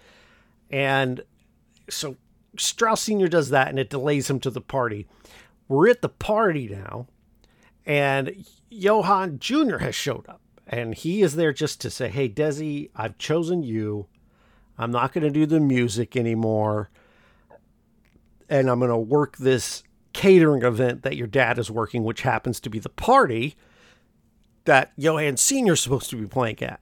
And 0.70 1.22
so 1.88 2.16
Strauss 2.58 3.04
Sr. 3.04 3.28
does 3.28 3.48
that 3.48 3.68
and 3.68 3.78
it 3.78 3.88
delays 3.88 4.28
him 4.28 4.38
to 4.40 4.50
the 4.50 4.60
party. 4.60 5.06
We're 5.66 5.88
at 5.88 6.02
the 6.02 6.10
party 6.10 6.68
now, 6.68 7.06
and 7.86 8.44
Johann 8.70 9.38
Jr. 9.38 9.78
has 9.78 9.94
showed 9.94 10.28
up. 10.28 10.40
And 10.66 10.94
he 10.94 11.22
is 11.22 11.36
there 11.36 11.52
just 11.52 11.80
to 11.82 11.90
say, 11.90 12.08
hey, 12.08 12.28
Desi, 12.28 12.90
I've 12.96 13.18
chosen 13.18 13.62
you. 13.62 14.06
I'm 14.78 14.90
not 14.90 15.12
going 15.12 15.24
to 15.24 15.30
do 15.30 15.46
the 15.46 15.60
music 15.60 16.16
anymore. 16.16 16.90
And 18.48 18.70
I'm 18.70 18.78
going 18.78 18.90
to 18.90 18.96
work 18.96 19.36
this 19.36 19.82
catering 20.12 20.62
event 20.62 21.02
that 21.02 21.16
your 21.16 21.26
dad 21.26 21.58
is 21.58 21.70
working, 21.70 22.02
which 22.04 22.22
happens 22.22 22.60
to 22.60 22.70
be 22.70 22.78
the 22.78 22.88
party 22.88 23.56
that 24.64 24.92
Johann 24.96 25.36
Sr. 25.36 25.74
is 25.74 25.80
supposed 25.80 26.08
to 26.10 26.16
be 26.16 26.26
playing 26.26 26.62
at. 26.62 26.80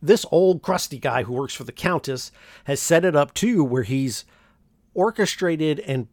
This 0.00 0.24
old 0.30 0.62
crusty 0.62 0.98
guy 0.98 1.24
who 1.24 1.32
works 1.32 1.54
for 1.54 1.64
the 1.64 1.72
Countess 1.72 2.30
has 2.64 2.80
set 2.80 3.04
it 3.04 3.16
up 3.16 3.34
too, 3.34 3.64
where 3.64 3.82
he's 3.82 4.24
orchestrated 4.92 5.80
and 5.80 6.06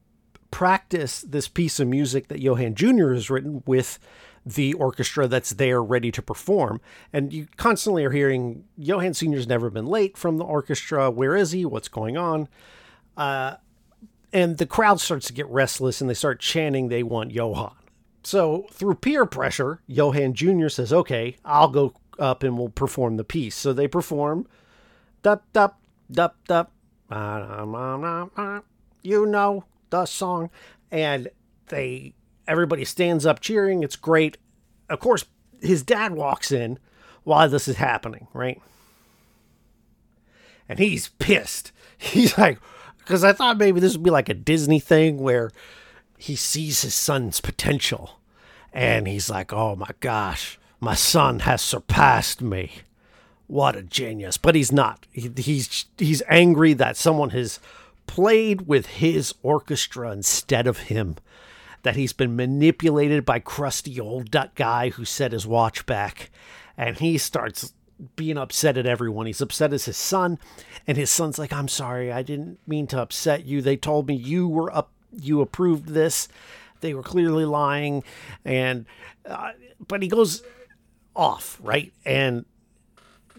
practice 0.51 1.21
this 1.21 1.47
piece 1.47 1.79
of 1.79 1.87
music 1.87 2.27
that 2.27 2.39
Johann 2.39 2.75
Jr. 2.75 3.13
has 3.13 3.29
written 3.29 3.63
with 3.65 3.97
the 4.45 4.73
orchestra 4.73 5.27
that's 5.27 5.51
there 5.51 5.81
ready 5.81 6.11
to 6.11 6.21
perform. 6.21 6.81
And 7.13 7.31
you 7.31 7.47
constantly 7.57 8.03
are 8.05 8.11
hearing 8.11 8.65
Johann 8.77 9.13
Sr.'s 9.13 9.47
never 9.47 9.69
been 9.69 9.85
late 9.85 10.17
from 10.17 10.37
the 10.37 10.43
orchestra. 10.43 11.09
Where 11.09 11.35
is 11.35 11.51
he? 11.51 11.65
What's 11.65 11.87
going 11.87 12.17
on? 12.17 12.47
Uh, 13.15 13.55
and 14.33 14.57
the 14.57 14.65
crowd 14.65 14.99
starts 14.99 15.27
to 15.27 15.33
get 15.33 15.47
restless 15.47 16.01
and 16.01 16.09
they 16.09 16.13
start 16.15 16.39
chanting 16.39 16.87
they 16.87 17.03
want 17.03 17.31
Johann. 17.31 17.73
So 18.23 18.67
through 18.71 18.95
peer 18.95 19.25
pressure, 19.25 19.81
Johann 19.87 20.33
Jr. 20.33 20.69
says, 20.69 20.93
okay, 20.93 21.37
I'll 21.43 21.69
go 21.69 21.93
up 22.19 22.43
and 22.43 22.57
we'll 22.57 22.69
perform 22.69 23.17
the 23.17 23.23
piece. 23.23 23.55
So 23.55 23.73
they 23.73 23.87
perform, 23.87 24.47
dup, 25.23 25.45
dup, 25.53 25.79
dup, 26.11 26.37
dup, 26.47 26.71
you 29.03 29.25
know 29.25 29.65
the 29.91 30.05
song. 30.05 30.49
And 30.89 31.29
they 31.67 32.13
everybody 32.47 32.83
stands 32.83 33.25
up 33.25 33.39
cheering. 33.39 33.83
It's 33.83 33.95
great. 33.95 34.37
Of 34.89 34.99
course, 34.99 35.25
his 35.61 35.83
dad 35.83 36.13
walks 36.13 36.51
in 36.51 36.79
while 37.23 37.47
this 37.47 37.67
is 37.67 37.77
happening, 37.77 38.27
right? 38.33 38.61
And 40.67 40.79
he's 40.79 41.09
pissed. 41.09 41.71
He's 41.97 42.35
like, 42.35 42.57
because 42.97 43.23
I 43.23 43.31
thought 43.31 43.59
maybe 43.59 43.79
this 43.79 43.93
would 43.93 44.03
be 44.03 44.09
like 44.09 44.27
a 44.27 44.33
Disney 44.33 44.79
thing 44.79 45.19
where 45.19 45.51
he 46.17 46.35
sees 46.35 46.81
his 46.81 46.95
son's 46.95 47.39
potential 47.39 48.19
and 48.73 49.07
he's 49.07 49.29
like, 49.29 49.53
oh 49.53 49.75
my 49.75 49.89
gosh, 49.99 50.59
my 50.79 50.95
son 50.95 51.39
has 51.39 51.61
surpassed 51.61 52.41
me. 52.41 52.71
What 53.47 53.75
a 53.75 53.83
genius. 53.83 54.37
But 54.37 54.55
he's 54.55 54.71
not. 54.71 55.05
He, 55.11 55.29
he's, 55.35 55.85
he's 55.97 56.23
angry 56.27 56.73
that 56.73 56.97
someone 56.97 57.31
has 57.31 57.59
played 58.07 58.67
with 58.67 58.85
his 58.87 59.33
orchestra 59.41 60.11
instead 60.11 60.67
of 60.67 60.79
him 60.79 61.15
that 61.83 61.95
he's 61.95 62.13
been 62.13 62.35
manipulated 62.35 63.25
by 63.25 63.39
crusty 63.39 63.99
old 63.99 64.29
duck 64.29 64.55
guy 64.55 64.89
who 64.89 65.05
set 65.05 65.31
his 65.31 65.47
watch 65.47 65.85
back. 65.85 66.29
And 66.77 66.97
he 66.97 67.17
starts 67.17 67.73
being 68.15 68.37
upset 68.37 68.77
at 68.77 68.85
everyone. 68.85 69.25
He's 69.25 69.41
upset 69.41 69.73
as 69.73 69.85
his 69.85 69.97
son, 69.97 70.39
and 70.87 70.97
his 70.97 71.11
son's 71.11 71.37
like, 71.37 71.53
"I'm 71.53 71.67
sorry, 71.67 72.11
I 72.11 72.23
didn't 72.23 72.59
mean 72.67 72.87
to 72.87 73.01
upset 73.01 73.45
you. 73.45 73.61
They 73.61 73.77
told 73.77 74.07
me 74.07 74.15
you 74.15 74.47
were 74.47 74.75
up, 74.75 74.91
you 75.11 75.41
approved 75.41 75.89
this. 75.89 76.27
They 76.79 76.93
were 76.93 77.03
clearly 77.03 77.45
lying." 77.45 78.03
And 78.43 78.85
uh, 79.25 79.51
but 79.87 80.01
he 80.01 80.07
goes 80.07 80.43
off 81.15 81.59
right, 81.61 81.93
and 82.05 82.45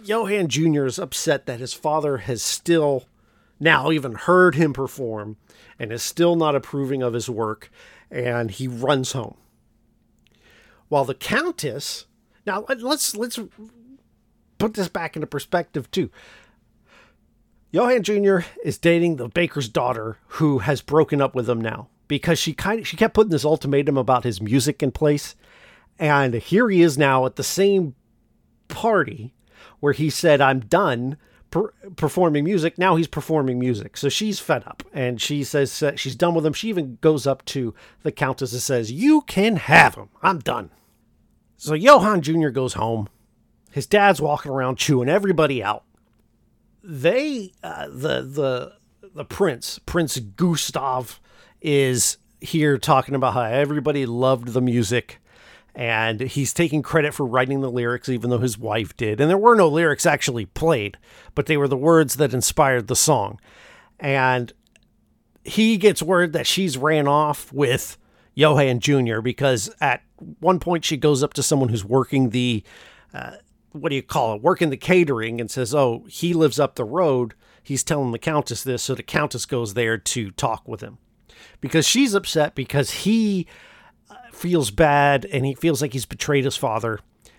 Johann 0.05 0.49
Jr. 0.49 0.85
is 0.85 0.99
upset 0.99 1.47
that 1.47 1.61
his 1.61 1.75
father 1.75 2.19
has 2.19 2.43
still 2.43 3.07
now 3.63 3.91
even 3.91 4.15
heard 4.15 4.57
him 4.57 4.73
perform 4.73 5.37
and 5.79 5.93
is 5.93 6.03
still 6.03 6.37
not 6.37 6.57
approving 6.57 7.03
of 7.03 7.15
his 7.15 7.31
work 7.31 7.71
and 8.11 8.51
he 8.51 8.67
runs 8.69 9.13
home. 9.13 9.37
While 10.89 11.05
the 11.05 11.15
Countess, 11.15 12.07
now 12.45 12.67
let's 12.69 13.17
let's 13.17 13.39
put 14.59 14.75
this 14.75 14.89
back 14.89 15.17
into 15.17 15.27
perspective 15.27 15.91
too. 15.91 16.11
Johann 17.71 18.03
Jr. 18.03 18.41
is 18.63 18.77
dating 18.77 19.17
the 19.17 19.29
baker's 19.29 19.69
daughter 19.69 20.19
who 20.27 20.59
has 20.59 20.83
broken 20.83 21.23
up 21.23 21.35
with 21.35 21.49
him 21.49 21.61
now 21.61 21.89
because 22.09 22.39
she 22.39 22.53
kind 22.53 22.81
of 22.81 22.87
she 22.87 22.99
kept 22.99 23.15
putting 23.15 23.31
this 23.31 23.45
ultimatum 23.45 23.97
about 23.97 24.25
his 24.25 24.43
music 24.43 24.83
in 24.83 24.91
place. 24.91 25.35
And 25.99 26.35
here 26.35 26.69
he 26.69 26.83
is 26.83 26.99
now 26.99 27.25
at 27.25 27.37
the 27.37 27.45
same 27.45 27.95
party 28.69 29.35
where 29.81 29.93
he 29.93 30.11
said, 30.11 30.41
I'm 30.41 30.61
done 30.61 31.17
per- 31.53 31.73
performing 31.95 32.43
music. 32.43 32.77
Now 32.77 32.97
he's 32.97 33.07
performing 33.07 33.61
music. 33.61 33.97
So 33.97 34.09
she's 34.09 34.41
fed 34.41 34.65
up 34.67 34.83
and 34.93 35.21
she 35.21 35.45
says 35.45 35.81
uh, 35.81 35.95
she's 35.95 36.17
done 36.17 36.35
with 36.35 36.45
him. 36.45 36.53
She 36.53 36.69
even 36.69 36.99
goes 37.01 37.25
up 37.25 37.45
to 37.47 37.73
the 38.03 38.11
Countess 38.11 38.53
and 38.53 38.61
says, 38.61 38.91
You 38.91 39.21
can 39.23 39.55
have 39.55 39.95
him. 39.95 40.09
I'm 40.21 40.41
done. 40.41 40.71
So 41.57 41.75
Johann 41.75 42.23
Jr. 42.23 42.49
goes 42.49 42.75
home. 42.75 43.09
His 43.71 43.87
dad's 43.87 44.21
walking 44.21 44.51
around 44.51 44.77
chewing 44.77 45.09
everybody 45.09 45.63
out. 45.63 45.85
They, 46.83 47.53
uh, 47.63 47.87
the, 47.87 48.23
the, 48.23 48.73
the 49.15 49.25
prince, 49.25 49.79
Prince 49.79 50.19
Gustav, 50.19 51.21
is 51.61 52.17
here 52.41 52.77
talking 52.77 53.15
about 53.15 53.35
how 53.35 53.43
everybody 53.43 54.05
loved 54.05 54.49
the 54.49 54.61
music 54.61 55.22
and 55.75 56.21
he's 56.21 56.53
taking 56.53 56.83
credit 56.83 57.15
for 57.15 57.25
writing 57.25 57.61
the 57.61 57.71
lyrics 57.71 58.09
even 58.09 58.31
though 58.31 58.39
his 58.39 58.59
wife 58.59 58.97
did. 58.97 59.21
And 59.21 59.31
there 59.31 59.39
were 59.39 59.55
no 59.55 59.69
lyrics 59.69 60.07
actually 60.07 60.47
played 60.47 60.99
but 61.35 61.47
they 61.47 61.57
were 61.57 61.69
the 61.69 61.77
words 61.77 62.17
that 62.17 62.35
inspired 62.35 62.89
the 62.89 62.97
song. 62.97 63.41
And 63.99 64.53
he 65.45 65.77
gets 65.77 66.03
word 66.03 66.33
that 66.35 66.47
she's 66.47 66.77
ran 66.77 67.09
off 67.09 67.53
with 67.53 67.97
Johann 68.35 68.81
Jr. 68.81 69.21
because 69.21 69.71
at 69.81 70.03
one 70.41 70.61
point 70.61 70.85
she 70.85 70.97
goes 70.97 71.23
up 71.23 71.35
to 71.35 71.43
someone 71.43 71.69
who's 71.69 71.85
working 71.85 72.31
the 72.31 72.63
uh, 73.15 73.33
what 73.73 73.89
do 73.89 73.97
you 73.97 74.03
call 74.03 74.35
it? 74.35 74.43
Working 74.43 74.71
the 74.71 74.77
catering 74.77 75.41
and 75.41 75.51
says 75.51 75.75
oh 75.75 76.05
he 76.09 76.35
lives 76.35 76.61
up 76.61 76.75
the 76.75 76.85
road. 76.85 77.35
He's 77.63 77.85
telling 77.85 78.13
the 78.13 78.19
countess 78.19 78.63
this. 78.63 78.83
So 78.83 78.95
the 78.95 79.03
countess 79.03 79.47
goes 79.47 79.75
there 79.75 79.97
to 79.97 80.31
talk 80.33 80.67
with 80.67 80.81
him. 80.81 80.99
Because 81.61 81.87
she's 81.87 82.15
upset 82.15 82.55
because 82.55 82.91
he 82.91 83.47
feels 84.43 84.73
bad 84.73 85.25
and 85.27 85.47
he 85.47 85.55
feels 85.55 85.81
like 85.81 85.93
he's 85.93 86.05
betrayed 86.05 86.45
his 86.45 86.57
father. 86.57 86.99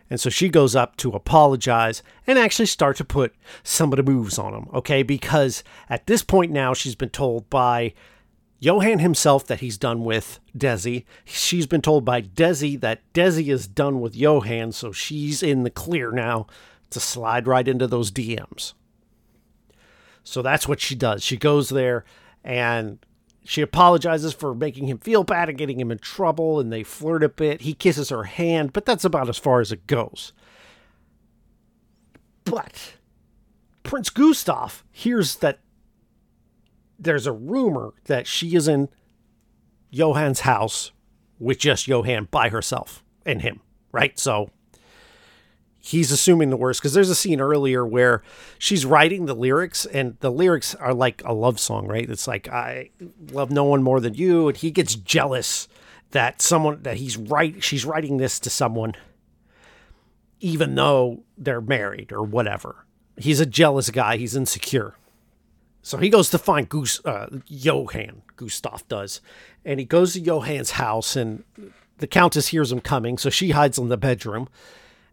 And 0.09 0.19
so 0.19 0.29
she 0.29 0.47
goes 0.47 0.75
up 0.75 0.95
to 0.97 1.11
apologize 1.11 2.01
and 2.25 2.39
actually 2.39 2.67
start 2.67 2.95
to 2.97 3.05
put 3.05 3.35
some 3.61 3.91
of 3.91 3.97
the 3.97 4.03
moves 4.03 4.39
on 4.39 4.53
him, 4.53 4.67
okay? 4.73 5.03
Because 5.03 5.63
at 5.89 6.07
this 6.07 6.23
point 6.23 6.51
now, 6.51 6.73
she's 6.73 6.95
been 6.95 7.09
told 7.09 7.49
by 7.49 7.93
Johann 8.59 8.99
himself 8.99 9.45
that 9.47 9.59
he's 9.59 9.77
done 9.77 10.05
with 10.05 10.39
Desi. 10.57 11.03
She's 11.25 11.67
been 11.67 11.81
told 11.81 12.05
by 12.05 12.21
Desi 12.21 12.79
that 12.79 13.01
Desi 13.13 13.51
is 13.51 13.67
done 13.67 13.99
with 13.99 14.15
Johann, 14.15 14.71
so 14.71 14.93
she's 14.93 15.43
in 15.43 15.63
the 15.63 15.69
clear 15.69 16.11
now 16.11 16.47
to 16.91 16.99
slide 16.99 17.47
right 17.47 17.67
into 17.67 17.87
those 17.87 18.11
DMs. 18.11 18.73
So 20.23 20.41
that's 20.41 20.67
what 20.67 20.79
she 20.79 20.95
does. 20.95 21.23
She 21.23 21.35
goes 21.35 21.69
there 21.69 22.05
and 22.43 22.99
she 23.45 23.61
apologizes 23.61 24.33
for 24.33 24.55
making 24.55 24.87
him 24.87 24.97
feel 24.97 25.23
bad 25.23 25.49
and 25.49 25.57
getting 25.57 25.79
him 25.79 25.91
in 25.91 25.97
trouble, 25.99 26.59
and 26.59 26.71
they 26.71 26.83
flirt 26.83 27.23
a 27.23 27.29
bit. 27.29 27.61
He 27.61 27.73
kisses 27.73 28.09
her 28.09 28.23
hand, 28.23 28.73
but 28.73 28.85
that's 28.85 29.05
about 29.05 29.29
as 29.29 29.37
far 29.37 29.59
as 29.59 29.71
it 29.71 29.87
goes. 29.87 30.31
But 32.45 32.93
Prince 33.83 34.09
Gustav 34.09 34.83
hears 34.91 35.35
that 35.37 35.59
there's 36.97 37.27
a 37.27 37.31
rumor 37.33 37.93
that 38.05 38.27
she 38.27 38.55
is 38.55 38.67
in 38.67 38.89
Johann's 39.91 40.41
house 40.41 40.91
with 41.39 41.59
just 41.59 41.87
Johann 41.87 42.27
by 42.31 42.49
herself 42.49 43.03
and 43.25 43.41
him, 43.41 43.59
right? 43.91 44.17
So 44.17 44.49
he's 45.85 46.11
assuming 46.11 46.49
the 46.49 46.57
worst 46.57 46.79
because 46.79 46.93
there's 46.93 47.09
a 47.09 47.15
scene 47.15 47.41
earlier 47.41 47.85
where 47.85 48.23
she's 48.57 48.85
writing 48.85 49.25
the 49.25 49.35
lyrics 49.35 49.85
and 49.85 50.17
the 50.21 50.31
lyrics 50.31 50.73
are 50.75 50.93
like 50.93 51.21
a 51.25 51.33
love 51.33 51.59
song 51.59 51.87
right? 51.87 52.09
It's 52.09 52.27
like 52.27 52.47
i 52.47 52.89
love 53.31 53.51
no 53.51 53.65
one 53.65 53.83
more 53.83 53.99
than 53.99 54.13
you 54.13 54.47
and 54.47 54.57
he 54.57 54.71
gets 54.71 54.95
jealous 54.95 55.67
that 56.11 56.41
someone 56.41 56.81
that 56.83 56.97
he's 56.97 57.17
right 57.17 57.61
she's 57.61 57.83
writing 57.85 58.17
this 58.17 58.39
to 58.39 58.49
someone 58.49 58.93
even 60.39 60.75
though 60.75 61.23
they're 61.37 61.61
married 61.61 62.11
or 62.11 62.21
whatever. 62.21 62.85
He's 63.15 63.39
a 63.39 63.45
jealous 63.45 63.89
guy 63.89 64.17
he's 64.17 64.35
insecure. 64.35 64.95
So 65.81 65.97
he 65.97 66.09
goes 66.09 66.29
to 66.29 66.37
find 66.37 66.67
Goose, 66.67 67.03
uh, 67.05 67.27
Johann, 67.47 68.21
Gustav 68.37 68.87
does, 68.87 69.21
and 69.65 69.79
he 69.79 69.85
goes 69.85 70.13
to 70.13 70.21
Johann's 70.21 70.71
house, 70.71 71.17
and 71.17 71.43
the 71.97 72.07
Countess 72.07 72.47
hears 72.47 72.71
him 72.71 72.79
coming, 72.79 73.17
so 73.17 73.29
she 73.29 73.49
hides 73.49 73.77
in 73.77 73.89
the 73.89 73.97
bedroom 73.97 74.47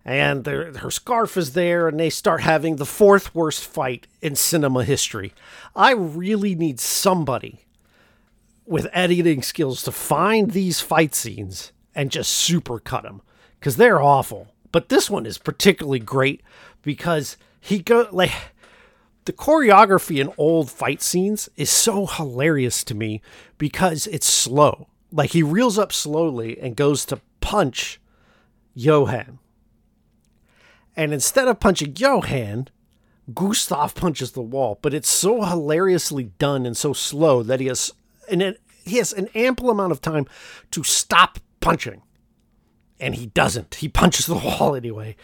and 0.04 0.46
her 0.46 0.90
scarf 0.90 1.36
is 1.36 1.52
there, 1.52 1.86
and 1.86 2.00
they 2.00 2.10
start 2.10 2.40
having 2.40 2.76
the 2.76 2.86
fourth 2.86 3.34
worst 3.34 3.64
fight 3.64 4.06
in 4.22 4.34
cinema 4.34 4.84
history. 4.84 5.32
I 5.76 5.92
really 5.92 6.54
need 6.54 6.80
somebody 6.80 7.66
with 8.64 8.88
editing 8.92 9.42
skills 9.42 9.82
to 9.82 9.92
find 9.92 10.52
these 10.52 10.80
fight 10.80 11.14
scenes 11.14 11.72
and 11.94 12.10
just 12.10 12.32
super 12.32 12.78
cut 12.78 13.02
them 13.02 13.20
because 13.58 13.76
they're 13.76 14.00
awful. 14.00 14.48
But 14.72 14.88
this 14.88 15.10
one 15.10 15.26
is 15.26 15.38
particularly 15.38 15.98
great 15.98 16.42
because 16.82 17.36
he 17.60 17.80
go 17.80 18.08
like 18.10 18.32
the 19.24 19.32
choreography 19.32 20.20
in 20.20 20.32
old 20.38 20.70
fight 20.70 21.02
scenes 21.02 21.48
is 21.56 21.68
so 21.68 22.06
hilarious 22.06 22.84
to 22.84 22.94
me 22.94 23.20
because 23.58 24.06
it's 24.06 24.26
slow. 24.26 24.88
Like 25.12 25.30
he 25.30 25.42
reels 25.42 25.78
up 25.78 25.92
slowly 25.92 26.58
and 26.58 26.76
goes 26.76 27.04
to 27.06 27.20
punch 27.40 28.00
Johann 28.74 29.40
and 31.00 31.14
instead 31.14 31.48
of 31.48 31.60
punching 31.60 31.96
Johann, 31.96 32.68
Gustav 33.32 33.94
punches 33.94 34.32
the 34.32 34.42
wall. 34.42 34.78
But 34.82 34.92
it's 34.92 35.08
so 35.08 35.44
hilariously 35.44 36.24
done 36.24 36.66
and 36.66 36.76
so 36.76 36.92
slow 36.92 37.42
that 37.42 37.58
he 37.58 37.68
has 37.68 37.90
an, 38.28 38.56
he 38.84 38.98
has 38.98 39.14
an 39.14 39.28
ample 39.34 39.70
amount 39.70 39.92
of 39.92 40.02
time 40.02 40.26
to 40.72 40.82
stop 40.82 41.38
punching. 41.60 42.02
And 43.00 43.14
he 43.14 43.28
doesn't. 43.28 43.76
He 43.76 43.88
punches 43.88 44.26
the 44.26 44.34
wall 44.44 44.74
anyway. 44.74 45.16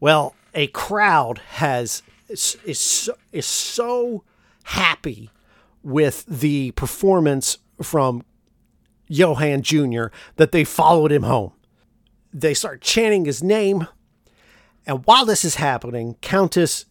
Well, 0.00 0.34
a 0.54 0.68
crowd 0.68 1.42
has 1.56 2.02
is, 2.30 2.56
is, 2.64 2.80
so, 2.80 3.14
is 3.32 3.44
so 3.44 4.24
happy 4.64 5.28
with 5.82 6.24
the 6.24 6.70
performance 6.70 7.58
from 7.82 8.24
Johann 9.08 9.60
Jr. 9.60 10.06
that 10.36 10.52
they 10.52 10.64
followed 10.64 11.12
him 11.12 11.24
home 11.24 11.52
they 12.32 12.54
start 12.54 12.80
chanting 12.80 13.24
his 13.24 13.42
name. 13.42 13.86
And 14.86 15.04
while 15.06 15.24
this 15.24 15.44
is 15.44 15.56
happening, 15.56 16.16
Countess 16.20 16.86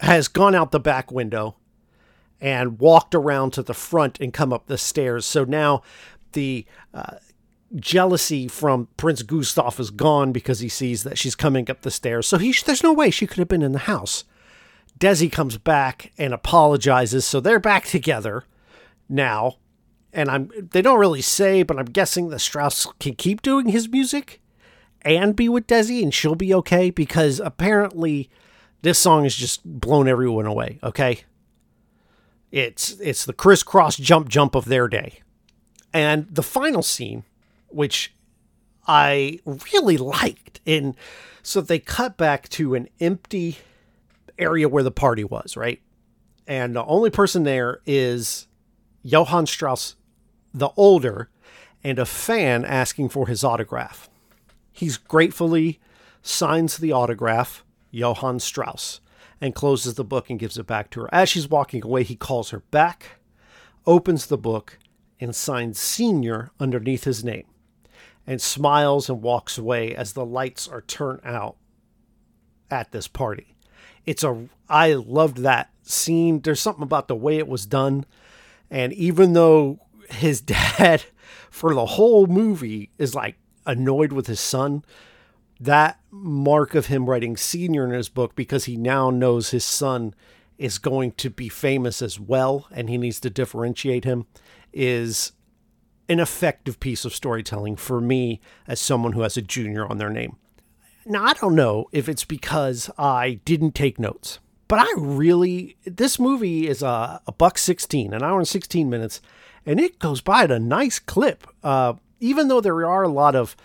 has 0.00 0.28
gone 0.28 0.54
out 0.54 0.70
the 0.70 0.80
back 0.80 1.10
window 1.10 1.56
and 2.40 2.80
walked 2.80 3.14
around 3.14 3.52
to 3.52 3.62
the 3.62 3.74
front 3.74 4.20
and 4.20 4.32
come 4.32 4.52
up 4.52 4.66
the 4.66 4.76
stairs. 4.76 5.24
So 5.24 5.44
now 5.44 5.82
the 6.32 6.66
uh, 6.92 7.16
jealousy 7.76 8.48
from 8.48 8.88
Prince 8.96 9.22
Gustav 9.22 9.78
is 9.78 9.90
gone 9.90 10.32
because 10.32 10.60
he 10.60 10.68
sees 10.68 11.04
that 11.04 11.18
she's 11.18 11.36
coming 11.36 11.70
up 11.70 11.82
the 11.82 11.90
stairs. 11.90 12.26
So 12.26 12.38
he, 12.38 12.52
there's 12.52 12.82
no 12.82 12.92
way 12.92 13.10
she 13.10 13.26
could 13.26 13.38
have 13.38 13.48
been 13.48 13.62
in 13.62 13.72
the 13.72 13.78
house. 13.80 14.24
Desi 14.98 15.30
comes 15.30 15.56
back 15.56 16.12
and 16.18 16.34
apologizes. 16.34 17.24
So 17.24 17.40
they're 17.40 17.60
back 17.60 17.84
together 17.84 18.44
now. 19.08 19.56
And 20.12 20.30
I'm 20.30 20.50
they 20.72 20.82
don't 20.82 21.00
really 21.00 21.22
say, 21.22 21.62
but 21.62 21.78
I'm 21.78 21.86
guessing 21.86 22.28
that 22.28 22.40
Strauss 22.40 22.86
can 23.00 23.14
keep 23.14 23.40
doing 23.40 23.68
his 23.68 23.88
music 23.88 24.42
and 25.02 25.36
be 25.36 25.48
with 25.48 25.66
Desi 25.66 26.02
and 26.02 26.12
she'll 26.12 26.34
be 26.34 26.54
okay 26.54 26.90
because 26.90 27.40
apparently 27.40 28.30
this 28.82 28.98
song 28.98 29.24
has 29.24 29.34
just 29.34 29.64
blown 29.64 30.08
everyone 30.08 30.46
away, 30.46 30.78
okay? 30.82 31.20
It's 32.50 32.98
it's 33.00 33.24
the 33.24 33.32
Kris 33.32 33.64
Kross 33.64 33.98
jump 33.98 34.28
jump 34.28 34.54
of 34.54 34.66
their 34.66 34.88
day. 34.88 35.20
And 35.94 36.26
the 36.30 36.42
final 36.42 36.82
scene, 36.82 37.24
which 37.68 38.14
I 38.86 39.40
really 39.72 39.96
liked, 39.96 40.60
and 40.66 40.94
so 41.42 41.60
they 41.60 41.78
cut 41.78 42.16
back 42.16 42.48
to 42.50 42.74
an 42.74 42.88
empty 43.00 43.58
area 44.38 44.68
where 44.68 44.82
the 44.82 44.90
party 44.90 45.24
was, 45.24 45.56
right? 45.56 45.80
And 46.46 46.74
the 46.74 46.84
only 46.84 47.10
person 47.10 47.44
there 47.44 47.80
is 47.86 48.48
Johann 49.02 49.46
Strauss 49.46 49.96
the 50.54 50.70
older 50.76 51.30
and 51.82 51.98
a 51.98 52.04
fan 52.04 52.64
asking 52.64 53.08
for 53.08 53.26
his 53.26 53.42
autograph. 53.42 54.08
He's 54.72 54.96
gratefully 54.96 55.80
signs 56.22 56.78
the 56.78 56.92
autograph, 56.92 57.64
Johann 57.90 58.40
Strauss, 58.40 59.00
and 59.40 59.54
closes 59.54 59.94
the 59.94 60.04
book 60.04 60.30
and 60.30 60.38
gives 60.38 60.56
it 60.56 60.66
back 60.66 60.90
to 60.90 61.00
her. 61.02 61.08
As 61.12 61.28
she's 61.28 61.48
walking 61.48 61.84
away, 61.84 62.02
he 62.04 62.16
calls 62.16 62.50
her 62.50 62.60
back, 62.70 63.20
opens 63.86 64.26
the 64.26 64.38
book, 64.38 64.78
and 65.20 65.34
signs 65.34 65.78
Senior 65.78 66.50
underneath 66.58 67.04
his 67.04 67.22
name, 67.22 67.46
and 68.26 68.40
smiles 68.40 69.08
and 69.08 69.22
walks 69.22 69.58
away 69.58 69.94
as 69.94 70.12
the 70.12 70.24
lights 70.24 70.66
are 70.66 70.82
turned 70.82 71.20
out 71.24 71.56
at 72.70 72.90
this 72.92 73.06
party. 73.06 73.54
It's 74.06 74.24
a 74.24 74.48
I 74.68 74.94
loved 74.94 75.38
that 75.38 75.70
scene. 75.82 76.40
There's 76.40 76.60
something 76.60 76.82
about 76.82 77.08
the 77.08 77.14
way 77.14 77.38
it 77.38 77.46
was 77.46 77.66
done. 77.66 78.06
And 78.70 78.92
even 78.94 79.34
though 79.34 79.80
his 80.10 80.40
dad 80.80 81.04
for 81.50 81.74
the 81.74 81.86
whole 81.86 82.26
movie 82.26 82.90
is 82.98 83.14
like 83.14 83.36
annoyed 83.66 84.12
with 84.12 84.26
his 84.26 84.40
son. 84.40 84.84
That 85.60 86.00
mark 86.10 86.74
of 86.74 86.86
him 86.86 87.08
writing 87.08 87.36
senior 87.36 87.84
in 87.84 87.92
his 87.92 88.08
book 88.08 88.34
because 88.34 88.64
he 88.64 88.76
now 88.76 89.10
knows 89.10 89.50
his 89.50 89.64
son 89.64 90.14
is 90.58 90.78
going 90.78 91.12
to 91.12 91.30
be 91.30 91.48
famous 91.48 92.02
as 92.02 92.20
well 92.20 92.68
and 92.70 92.88
he 92.88 92.98
needs 92.98 93.20
to 93.20 93.30
differentiate 93.30 94.04
him 94.04 94.26
is 94.72 95.32
an 96.08 96.20
effective 96.20 96.78
piece 96.80 97.04
of 97.04 97.14
storytelling 97.14 97.76
for 97.76 98.00
me 98.00 98.40
as 98.66 98.80
someone 98.80 99.12
who 99.12 99.22
has 99.22 99.36
a 99.36 99.42
junior 99.42 99.86
on 99.86 99.98
their 99.98 100.10
name. 100.10 100.36
Now, 101.04 101.24
I 101.24 101.32
don't 101.32 101.56
know 101.56 101.88
if 101.90 102.08
it's 102.08 102.24
because 102.24 102.90
I 102.96 103.40
didn't 103.44 103.74
take 103.74 103.98
notes, 103.98 104.38
but 104.68 104.78
I 104.78 104.86
really, 104.96 105.76
this 105.84 106.18
movie 106.18 106.68
is 106.68 106.82
a, 106.82 107.20
a 107.26 107.32
buck 107.32 107.58
16, 107.58 108.12
an 108.12 108.22
hour 108.22 108.38
and 108.38 108.46
16 108.46 108.88
minutes, 108.88 109.20
and 109.66 109.80
it 109.80 109.98
goes 109.98 110.20
by 110.20 110.44
at 110.44 110.50
a 110.50 110.58
nice 110.58 110.98
clip. 110.98 111.46
Uh, 111.62 111.94
even 112.22 112.46
though 112.46 112.60
there 112.60 112.88
are 112.88 113.02
a 113.02 113.08
lot 113.08 113.34
of 113.34 113.56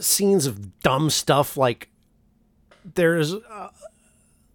scenes 0.00 0.46
of 0.46 0.80
dumb 0.80 1.10
stuff, 1.10 1.58
like 1.58 1.90
there's 2.94 3.34
uh, 3.34 3.68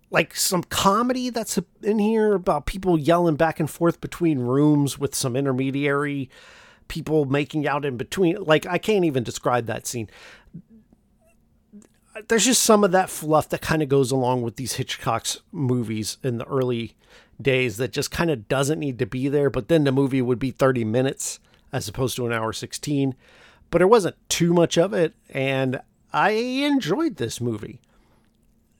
like 0.09 0.35
some 0.35 0.63
comedy 0.63 1.29
that's 1.29 1.59
in 1.83 1.99
here 1.99 2.33
about 2.33 2.65
people 2.65 2.97
yelling 2.97 3.35
back 3.35 3.59
and 3.59 3.69
forth 3.69 4.01
between 4.01 4.39
rooms 4.39 4.97
with 4.97 5.13
some 5.13 5.35
intermediary 5.35 6.31
people 6.87 7.25
making 7.25 7.67
out 7.67 7.85
in 7.85 7.95
between. 7.95 8.43
Like 8.43 8.65
I 8.65 8.79
can't 8.79 9.05
even 9.05 9.23
describe 9.23 9.67
that 9.67 9.85
scene. 9.85 10.09
There's 12.27 12.45
just 12.45 12.63
some 12.63 12.83
of 12.83 12.91
that 12.93 13.11
fluff 13.11 13.49
that 13.49 13.61
kind 13.61 13.83
of 13.83 13.89
goes 13.89 14.09
along 14.09 14.41
with 14.41 14.55
these 14.55 14.73
Hitchcock's 14.73 15.41
movies 15.51 16.17
in 16.23 16.39
the 16.39 16.45
early 16.45 16.95
days 17.39 17.77
that 17.77 17.91
just 17.91 18.09
kind 18.09 18.31
of 18.31 18.47
doesn't 18.47 18.79
need 18.79 18.97
to 18.97 19.05
be 19.05 19.29
there. 19.29 19.51
But 19.51 19.67
then 19.67 19.83
the 19.83 19.91
movie 19.91 20.23
would 20.23 20.39
be 20.39 20.49
30 20.49 20.83
minutes 20.85 21.39
as 21.71 21.87
opposed 21.87 22.15
to 22.15 22.25
an 22.25 22.33
hour 22.33 22.53
16. 22.53 23.15
But 23.69 23.79
there 23.79 23.87
wasn't 23.87 24.15
too 24.29 24.53
much 24.53 24.77
of 24.77 24.93
it, 24.93 25.13
and 25.29 25.81
I 26.13 26.31
enjoyed 26.31 27.17
this 27.17 27.41
movie. 27.41 27.81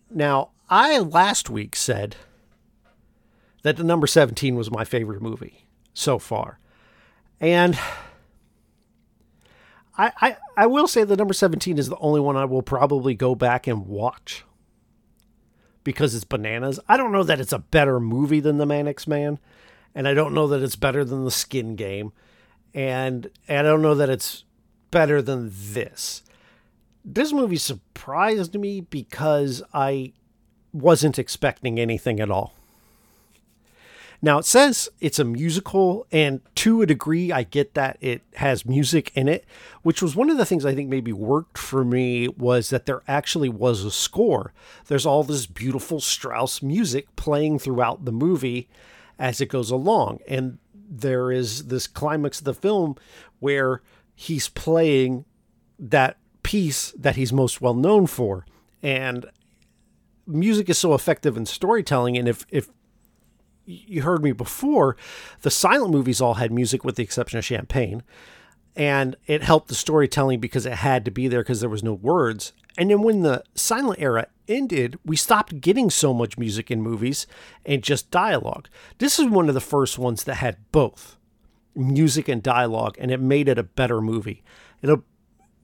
Now, 0.09 0.51
I 0.69 0.99
last 0.99 1.49
week 1.49 1.75
said 1.75 2.15
that 3.63 3.77
the 3.77 3.83
number 3.83 4.07
17 4.07 4.55
was 4.55 4.71
my 4.71 4.85
favorite 4.85 5.21
movie 5.21 5.67
so 5.93 6.19
far. 6.19 6.59
And 7.39 7.77
I, 9.97 10.11
I, 10.21 10.37
I 10.55 10.67
will 10.67 10.87
say 10.87 11.03
the 11.03 11.17
number 11.17 11.33
17 11.33 11.77
is 11.77 11.89
the 11.89 11.97
only 11.97 12.19
one 12.19 12.37
I 12.37 12.45
will 12.45 12.61
probably 12.61 13.15
go 13.15 13.35
back 13.35 13.67
and 13.67 13.87
watch 13.87 14.43
because 15.83 16.13
it's 16.13 16.23
bananas. 16.23 16.79
I 16.87 16.97
don't 16.97 17.11
know 17.11 17.23
that 17.23 17.39
it's 17.39 17.53
a 17.53 17.59
better 17.59 17.99
movie 17.99 18.39
than 18.39 18.57
The 18.57 18.65
Manxman, 18.65 19.39
and 19.95 20.07
I 20.07 20.13
don't 20.13 20.33
know 20.33 20.47
that 20.47 20.61
it's 20.61 20.75
better 20.75 21.03
than 21.03 21.25
The 21.25 21.31
Skin 21.31 21.75
Game, 21.75 22.11
and, 22.73 23.29
and 23.47 23.67
I 23.67 23.69
don't 23.69 23.81
know 23.81 23.95
that 23.95 24.09
it's 24.09 24.43
better 24.91 25.21
than 25.21 25.51
this. 25.53 26.23
This 27.03 27.31
movie 27.31 27.57
surprised 27.57 28.55
me 28.55 28.81
because 28.81 29.63
I 29.73 30.13
wasn't 30.73 31.17
expecting 31.17 31.79
anything 31.79 32.19
at 32.19 32.29
all. 32.29 32.53
Now 34.21 34.39
it 34.39 34.45
says 34.45 34.89
it's 34.99 35.19
a 35.19 35.23
musical, 35.23 36.07
and 36.11 36.41
to 36.55 36.81
a 36.81 36.87
degree, 36.87 37.31
I 37.31 37.43
get 37.43 37.75
that 37.75 37.97
it 38.01 38.23
has 38.35 38.65
music 38.65 39.11
in 39.13 39.27
it, 39.27 39.45
which 39.83 40.01
was 40.01 40.15
one 40.15 40.29
of 40.31 40.37
the 40.37 40.45
things 40.45 40.65
I 40.65 40.73
think 40.73 40.89
maybe 40.89 41.13
worked 41.13 41.57
for 41.57 41.85
me 41.85 42.27
was 42.27 42.71
that 42.71 42.87
there 42.87 43.03
actually 43.07 43.49
was 43.49 43.83
a 43.83 43.91
score. 43.91 44.53
There's 44.87 45.05
all 45.05 45.23
this 45.23 45.45
beautiful 45.45 45.99
Strauss 45.99 46.63
music 46.63 47.15
playing 47.15 47.59
throughout 47.59 48.05
the 48.05 48.11
movie 48.11 48.67
as 49.19 49.39
it 49.39 49.49
goes 49.49 49.69
along, 49.69 50.19
and 50.27 50.57
there 50.87 51.31
is 51.31 51.67
this 51.67 51.87
climax 51.87 52.39
of 52.39 52.45
the 52.45 52.53
film 52.53 52.95
where 53.39 53.81
he's 54.15 54.49
playing 54.49 55.25
that 55.79 56.17
piece 56.43 56.91
that 56.91 57.15
he's 57.15 57.33
most 57.33 57.61
well 57.61 57.73
known 57.73 58.07
for, 58.07 58.45
and 58.81 59.25
music 60.25 60.69
is 60.69 60.77
so 60.77 60.93
effective 60.93 61.37
in 61.37 61.45
storytelling, 61.45 62.17
and 62.17 62.27
if 62.27 62.45
if 62.49 62.69
you 63.65 64.01
heard 64.01 64.23
me 64.23 64.31
before, 64.31 64.95
the 65.41 65.51
silent 65.51 65.91
movies 65.91 66.21
all 66.21 66.35
had 66.35 66.51
music 66.51 66.85
with 66.85 66.95
the 66.95 67.03
exception 67.03 67.37
of 67.37 67.45
Champagne. 67.45 68.01
And 68.77 69.17
it 69.25 69.41
helped 69.41 69.69
the 69.69 69.75
storytelling 69.75 70.39
because 70.39 70.67
it 70.67 70.73
had 70.73 71.03
to 71.05 71.11
be 71.11 71.27
there 71.27 71.41
because 71.41 71.61
there 71.61 71.69
was 71.69 71.83
no 71.83 71.93
words. 71.93 72.53
And 72.77 72.91
then 72.91 73.01
when 73.01 73.23
the 73.23 73.43
silent 73.55 73.99
era 73.99 74.27
ended, 74.47 74.99
we 75.03 75.15
stopped 75.15 75.59
getting 75.61 75.89
so 75.89 76.13
much 76.13 76.37
music 76.37 76.69
in 76.69 76.81
movies 76.83 77.25
and 77.65 77.83
just 77.83 78.11
dialogue. 78.11 78.69
This 78.99 79.17
is 79.17 79.25
one 79.25 79.49
of 79.49 79.55
the 79.55 79.61
first 79.61 79.97
ones 79.97 80.23
that 80.25 80.35
had 80.35 80.57
both 80.71 81.17
music 81.75 82.27
and 82.27 82.43
dialogue, 82.43 82.95
and 82.99 83.09
it 83.09 83.19
made 83.19 83.49
it 83.49 83.57
a 83.57 83.63
better 83.63 83.99
movie. 83.99 84.43
It'll, 84.83 85.03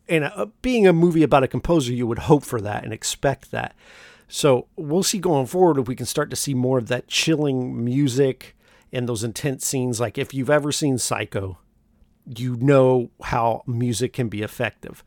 and 0.09 0.23
a, 0.23 0.47
being 0.63 0.87
a 0.87 0.93
movie 0.93 1.23
about 1.23 1.43
a 1.43 1.47
composer, 1.47 1.93
you 1.93 2.07
would 2.07 2.19
hope 2.19 2.43
for 2.43 2.59
that 2.61 2.83
and 2.83 2.91
expect 2.91 3.51
that. 3.51 3.75
So 4.27 4.67
we'll 4.75 5.03
see 5.03 5.19
going 5.19 5.45
forward 5.45 5.77
if 5.77 5.87
we 5.87 5.95
can 5.95 6.07
start 6.07 6.31
to 6.31 6.35
see 6.35 6.55
more 6.55 6.79
of 6.79 6.87
that 6.87 7.07
chilling 7.07 7.85
music 7.85 8.55
and 8.91 9.07
those 9.07 9.23
intense 9.23 9.67
scenes. 9.67 9.99
Like 9.99 10.17
if 10.17 10.33
you've 10.33 10.49
ever 10.49 10.71
seen 10.71 10.97
Psycho, 10.97 11.59
you 12.25 12.55
know 12.57 13.09
how 13.21 13.63
music 13.67 14.13
can 14.13 14.29
be 14.29 14.41
effective. 14.41 15.03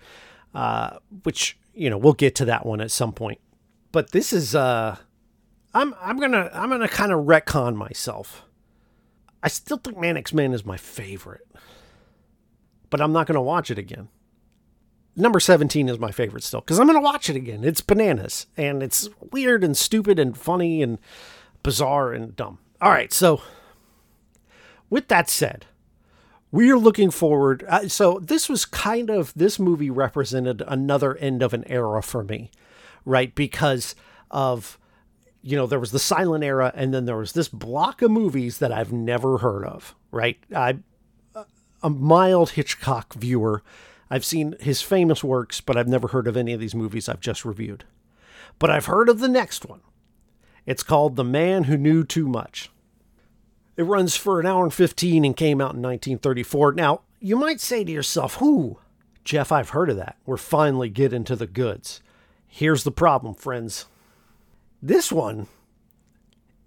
Uh, 0.55 0.99
which 1.25 1.59
you 1.75 1.91
know 1.91 1.99
we'll 1.99 2.15
get 2.15 2.35
to 2.37 2.45
that 2.47 2.65
one 2.65 2.81
at 2.81 2.91
some 2.91 3.13
point. 3.13 3.41
But 3.93 4.13
this 4.13 4.33
is 4.33 4.55
uh, 4.55 4.97
I'm 5.75 5.95
I'm 6.01 6.19
gonna 6.19 6.51
I'm 6.53 6.71
gonna 6.71 6.89
kind 6.89 7.13
of 7.13 7.27
retcon 7.27 7.77
myself. 7.77 8.45
I 9.43 9.49
still 9.49 9.77
think 9.77 9.99
Man 9.99 10.17
is 10.53 10.65
my 10.65 10.77
favorite, 10.77 11.47
but 12.91 13.01
I'm 13.01 13.13
not 13.13 13.27
gonna 13.27 13.43
watch 13.43 13.71
it 13.71 13.79
again 13.79 14.09
number 15.17 15.41
17 15.41 15.89
is 15.89 15.99
my 15.99 16.13
favorite 16.13 16.45
still 16.45 16.61
because 16.61 16.79
I'm 16.79 16.87
to 16.89 17.01
watch 17.01 17.31
it 17.31 17.37
again. 17.37 17.65
It's 17.65 17.81
bananas 17.81 18.47
and 18.57 18.83
it's 18.83 19.09
weird 19.33 19.65
and 19.65 19.77
stupid 19.77 20.19
and 20.19 20.37
funny 20.37 20.83
and 20.83 20.99
bizarre 21.63 22.13
and 22.13 22.37
dumb. 22.37 22.59
All 22.81 22.91
right. 22.91 23.13
So, 23.13 23.41
with 24.91 25.09
that 25.09 25.31
said, 25.31 25.67
we 26.57 26.71
are 26.71 26.79
looking 26.79 27.11
forward. 27.11 27.65
Uh, 27.69 27.89
so, 27.89 28.19
this 28.19 28.49
was 28.49 28.65
kind 28.65 29.11
of, 29.11 29.33
this 29.35 29.59
movie 29.59 29.91
represented 29.91 30.63
another 30.67 31.17
end 31.17 31.43
of 31.43 31.55
an 31.55 31.65
era 31.67 32.03
for 32.03 32.25
me, 32.25 32.51
right? 33.05 33.35
Because 33.35 33.95
of, 34.31 34.79
you 35.43 35.57
know, 35.57 35.67
there 35.67 35.81
was 35.81 35.93
the 35.93 35.99
silent 35.99 36.43
era 36.43 36.73
and 36.75 36.93
then 36.93 37.05
there 37.05 37.17
was 37.17 37.33
this 37.33 37.49
block 37.49 38.03
of 38.03 38.11
movies 38.11 38.59
that 38.59 38.73
I've 38.73 38.93
never 38.93 39.39
heard 39.39 39.65
of, 39.65 39.95
right? 40.11 40.39
I, 40.55 40.79
a 41.83 41.91
mild 41.91 42.51
Hitchcock 42.51 43.15
viewer 43.15 43.63
I've 44.11 44.25
seen 44.25 44.55
his 44.61 44.83
famous 44.83 45.25
works, 45.25 45.61
but 45.61 45.77
I've 45.77 45.89
never 45.89 46.09
heard 46.09 46.29
of 46.29 46.37
any 46.37 46.53
of 46.53 46.61
these 46.61 46.75
movies 46.75 47.09
I've 47.09 47.21
just 47.21 47.45
reviewed. 47.45 47.85
But 48.59 48.71
I've 48.71 48.87
heard 48.87 49.09
of 49.09 49.19
the 49.19 49.29
next 49.29 49.67
one. 49.67 49.81
It's 50.65 50.83
called 50.83 51.17
The 51.17 51.25
Man 51.25 51.65
Who 51.65 51.77
Knew 51.77 52.05
Too 52.05 52.29
Much. 52.29 52.71
It 53.77 53.83
runs 53.83 54.17
for 54.17 54.41
an 54.41 54.47
hour 54.47 54.65
and 54.65 54.73
15 54.73 55.25
and 55.25 55.37
came 55.37 55.61
out 55.61 55.75
in 55.75 55.83
1934. 55.83 56.73
Now, 56.73 57.03
you 57.21 57.37
might 57.37 57.61
say 57.61 57.85
to 57.85 57.93
yourself, 57.93 58.37
who? 58.37 58.79
Jeff, 59.25 59.53
I've 59.53 59.71
heard 59.71 59.91
of 59.91 59.97
that. 59.97 60.17
We're 60.25 60.37
finally 60.37 60.89
getting 60.89 61.25
to 61.25 61.37
the 61.37 61.47
goods. 61.47 62.01
Here's 62.47 62.85
the 62.85 62.93
problem, 62.93 63.35
friends. 63.35 63.87
This 64.81 65.11
one, 65.11 65.49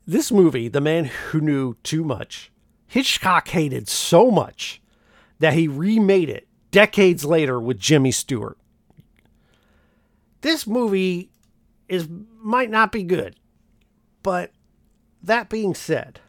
this 0.06 0.32
movie, 0.32 0.68
The 0.68 0.82
Man 0.82 1.06
Who 1.06 1.42
Knew 1.42 1.76
Too 1.84 2.04
Much, 2.04 2.52
Hitchcock 2.86 3.48
hated 3.48 3.88
so 3.88 4.30
much 4.30 4.82
that 5.40 5.54
he 5.54 5.68
remade 5.68 6.30
it 6.30 6.48
decades 6.72 7.26
later 7.26 7.60
with 7.60 7.80
Jimmy 7.80 8.12
Stewart. 8.12 8.58
This 10.42 10.68
movie 10.68 11.32
is 11.88 12.08
might 12.38 12.70
not 12.70 12.92
be 12.92 13.04
good. 13.04 13.36
But 14.24 14.52
that 15.24 15.50
being 15.50 15.74
said, 15.74 16.20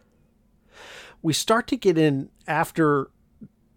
we 1.23 1.33
start 1.33 1.67
to 1.69 1.77
get 1.77 1.99
in 1.99 2.31
after 2.47 3.11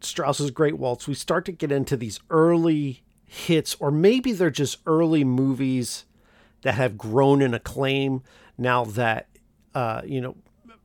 Strauss's 0.02 0.52
Great 0.52 0.78
Waltz, 0.78 1.08
we 1.08 1.14
start 1.14 1.46
to 1.46 1.52
get 1.52 1.72
into 1.72 1.98
these 1.98 2.20
early 2.30 3.04
hits, 3.26 3.76
or 3.80 3.92
maybe 3.92 4.32
they're 4.32 4.50
just 4.50 4.78
early 4.86 5.24
movies 5.24 6.06
that 6.62 6.76
have 6.76 6.98
grown 6.98 7.42
in 7.42 7.54
acclaim 7.54 8.22
now 8.58 8.86
that, 8.86 9.28
uh, 9.74 10.02
you 10.06 10.22
know, 10.22 10.36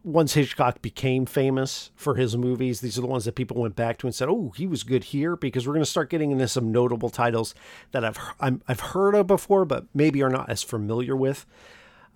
once 0.05 0.35
Hitchcock 0.35 0.81
became 0.81 1.27
famous 1.27 1.91
for 1.95 2.15
his 2.15 2.37
movies, 2.37 2.81
these 2.81 2.97
are 2.97 3.03
the 3.03 3.07
ones 3.07 3.27
that 3.27 3.35
people 3.35 3.61
went 3.61 3.77
back 3.77 3.99
to 3.99 4.07
and 4.07 4.15
said, 4.15 4.29
"Oh, 4.29 4.53
he 4.57 4.67
was 4.67 4.83
good 4.83 5.05
here." 5.05 5.37
Because 5.37 5.67
we're 5.67 5.75
going 5.75 5.85
to 5.85 5.91
start 5.91 6.09
getting 6.09 6.31
into 6.31 6.49
some 6.49 6.73
notable 6.73 7.11
titles 7.11 7.55
that 7.91 8.05
I've 8.05 8.19
i 8.41 8.53
have 8.69 8.81
heard 8.81 9.15
of 9.15 9.27
before, 9.27 9.65
but 9.65 9.87
maybe 9.93 10.23
are 10.23 10.31
not 10.31 10.49
as 10.49 10.63
familiar 10.63 11.15
with. 11.15 11.45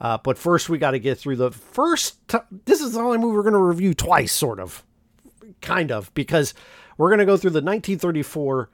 Uh, 0.03 0.19
but 0.19 0.37
first, 0.37 0.69
we 0.69 0.79
got 0.79 0.91
to 0.91 0.99
get 0.99 1.17
through 1.17 1.37
the 1.37 1.53
first. 1.53 2.27
T- 2.27 2.39
this 2.65 2.81
is 2.81 2.93
the 2.93 2.99
only 2.99 3.19
movie 3.19 3.37
we're 3.37 3.43
going 3.43 3.53
to 3.53 3.59
review 3.61 3.95
twice, 3.95 4.33
sort 4.33 4.59
of, 4.59 4.85
kind 5.61 5.93
of, 5.93 6.13
because 6.13 6.55
we're 6.99 7.09
going 7.09 7.21
to 7.21 7.25
go 7.25 7.37
through 7.37 7.51
the 7.51 7.59
1934 7.59 8.69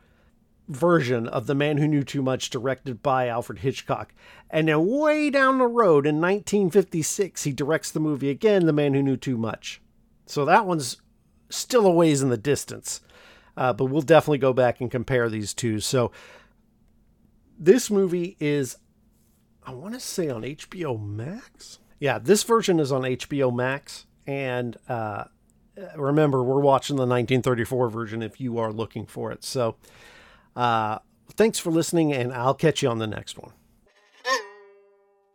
version 0.68 1.28
of 1.28 1.46
The 1.46 1.54
Man 1.54 1.76
Who 1.76 1.86
Knew 1.86 2.02
Too 2.02 2.22
Much, 2.22 2.48
directed 2.48 3.02
by 3.02 3.28
Alfred 3.28 3.58
Hitchcock. 3.58 4.14
And 4.48 4.68
then, 4.68 4.86
way 4.86 5.28
down 5.28 5.58
the 5.58 5.66
road 5.66 6.06
in 6.06 6.18
1956, 6.18 7.44
he 7.44 7.52
directs 7.52 7.90
the 7.90 8.00
movie 8.00 8.30
again, 8.30 8.64
The 8.64 8.72
Man 8.72 8.94
Who 8.94 9.02
Knew 9.02 9.18
Too 9.18 9.36
Much. 9.36 9.82
So 10.24 10.46
that 10.46 10.64
one's 10.64 10.96
still 11.50 11.86
a 11.86 11.90
ways 11.90 12.22
in 12.22 12.30
the 12.30 12.38
distance. 12.38 13.02
Uh, 13.54 13.74
but 13.74 13.86
we'll 13.86 14.00
definitely 14.00 14.38
go 14.38 14.54
back 14.54 14.80
and 14.80 14.90
compare 14.90 15.28
these 15.28 15.52
two. 15.52 15.78
So 15.80 16.10
this 17.58 17.90
movie 17.90 18.38
is, 18.40 18.78
I 19.68 19.72
want 19.72 19.92
to 19.92 20.00
say, 20.00 20.30
on 20.30 20.44
HBO 20.44 20.98
Max. 20.98 21.78
Yeah, 22.00 22.18
this 22.18 22.42
version 22.42 22.80
is 22.80 22.90
on 22.90 23.02
HBO 23.02 23.54
Max. 23.54 24.06
And 24.26 24.78
uh, 24.88 25.24
remember, 25.94 26.42
we're 26.42 26.62
watching 26.62 26.96
the 26.96 27.02
1934 27.02 27.90
version 27.90 28.22
if 28.22 28.40
you 28.40 28.56
are 28.56 28.72
looking 28.72 29.04
for 29.04 29.30
it. 29.30 29.44
So, 29.44 29.76
uh, 30.56 31.00
thanks 31.34 31.58
for 31.58 31.70
listening, 31.70 32.14
and 32.14 32.32
I'll 32.32 32.54
catch 32.54 32.82
you 32.82 32.88
on 32.88 32.98
the 32.98 33.06
next 33.06 33.38
one. 33.38 33.52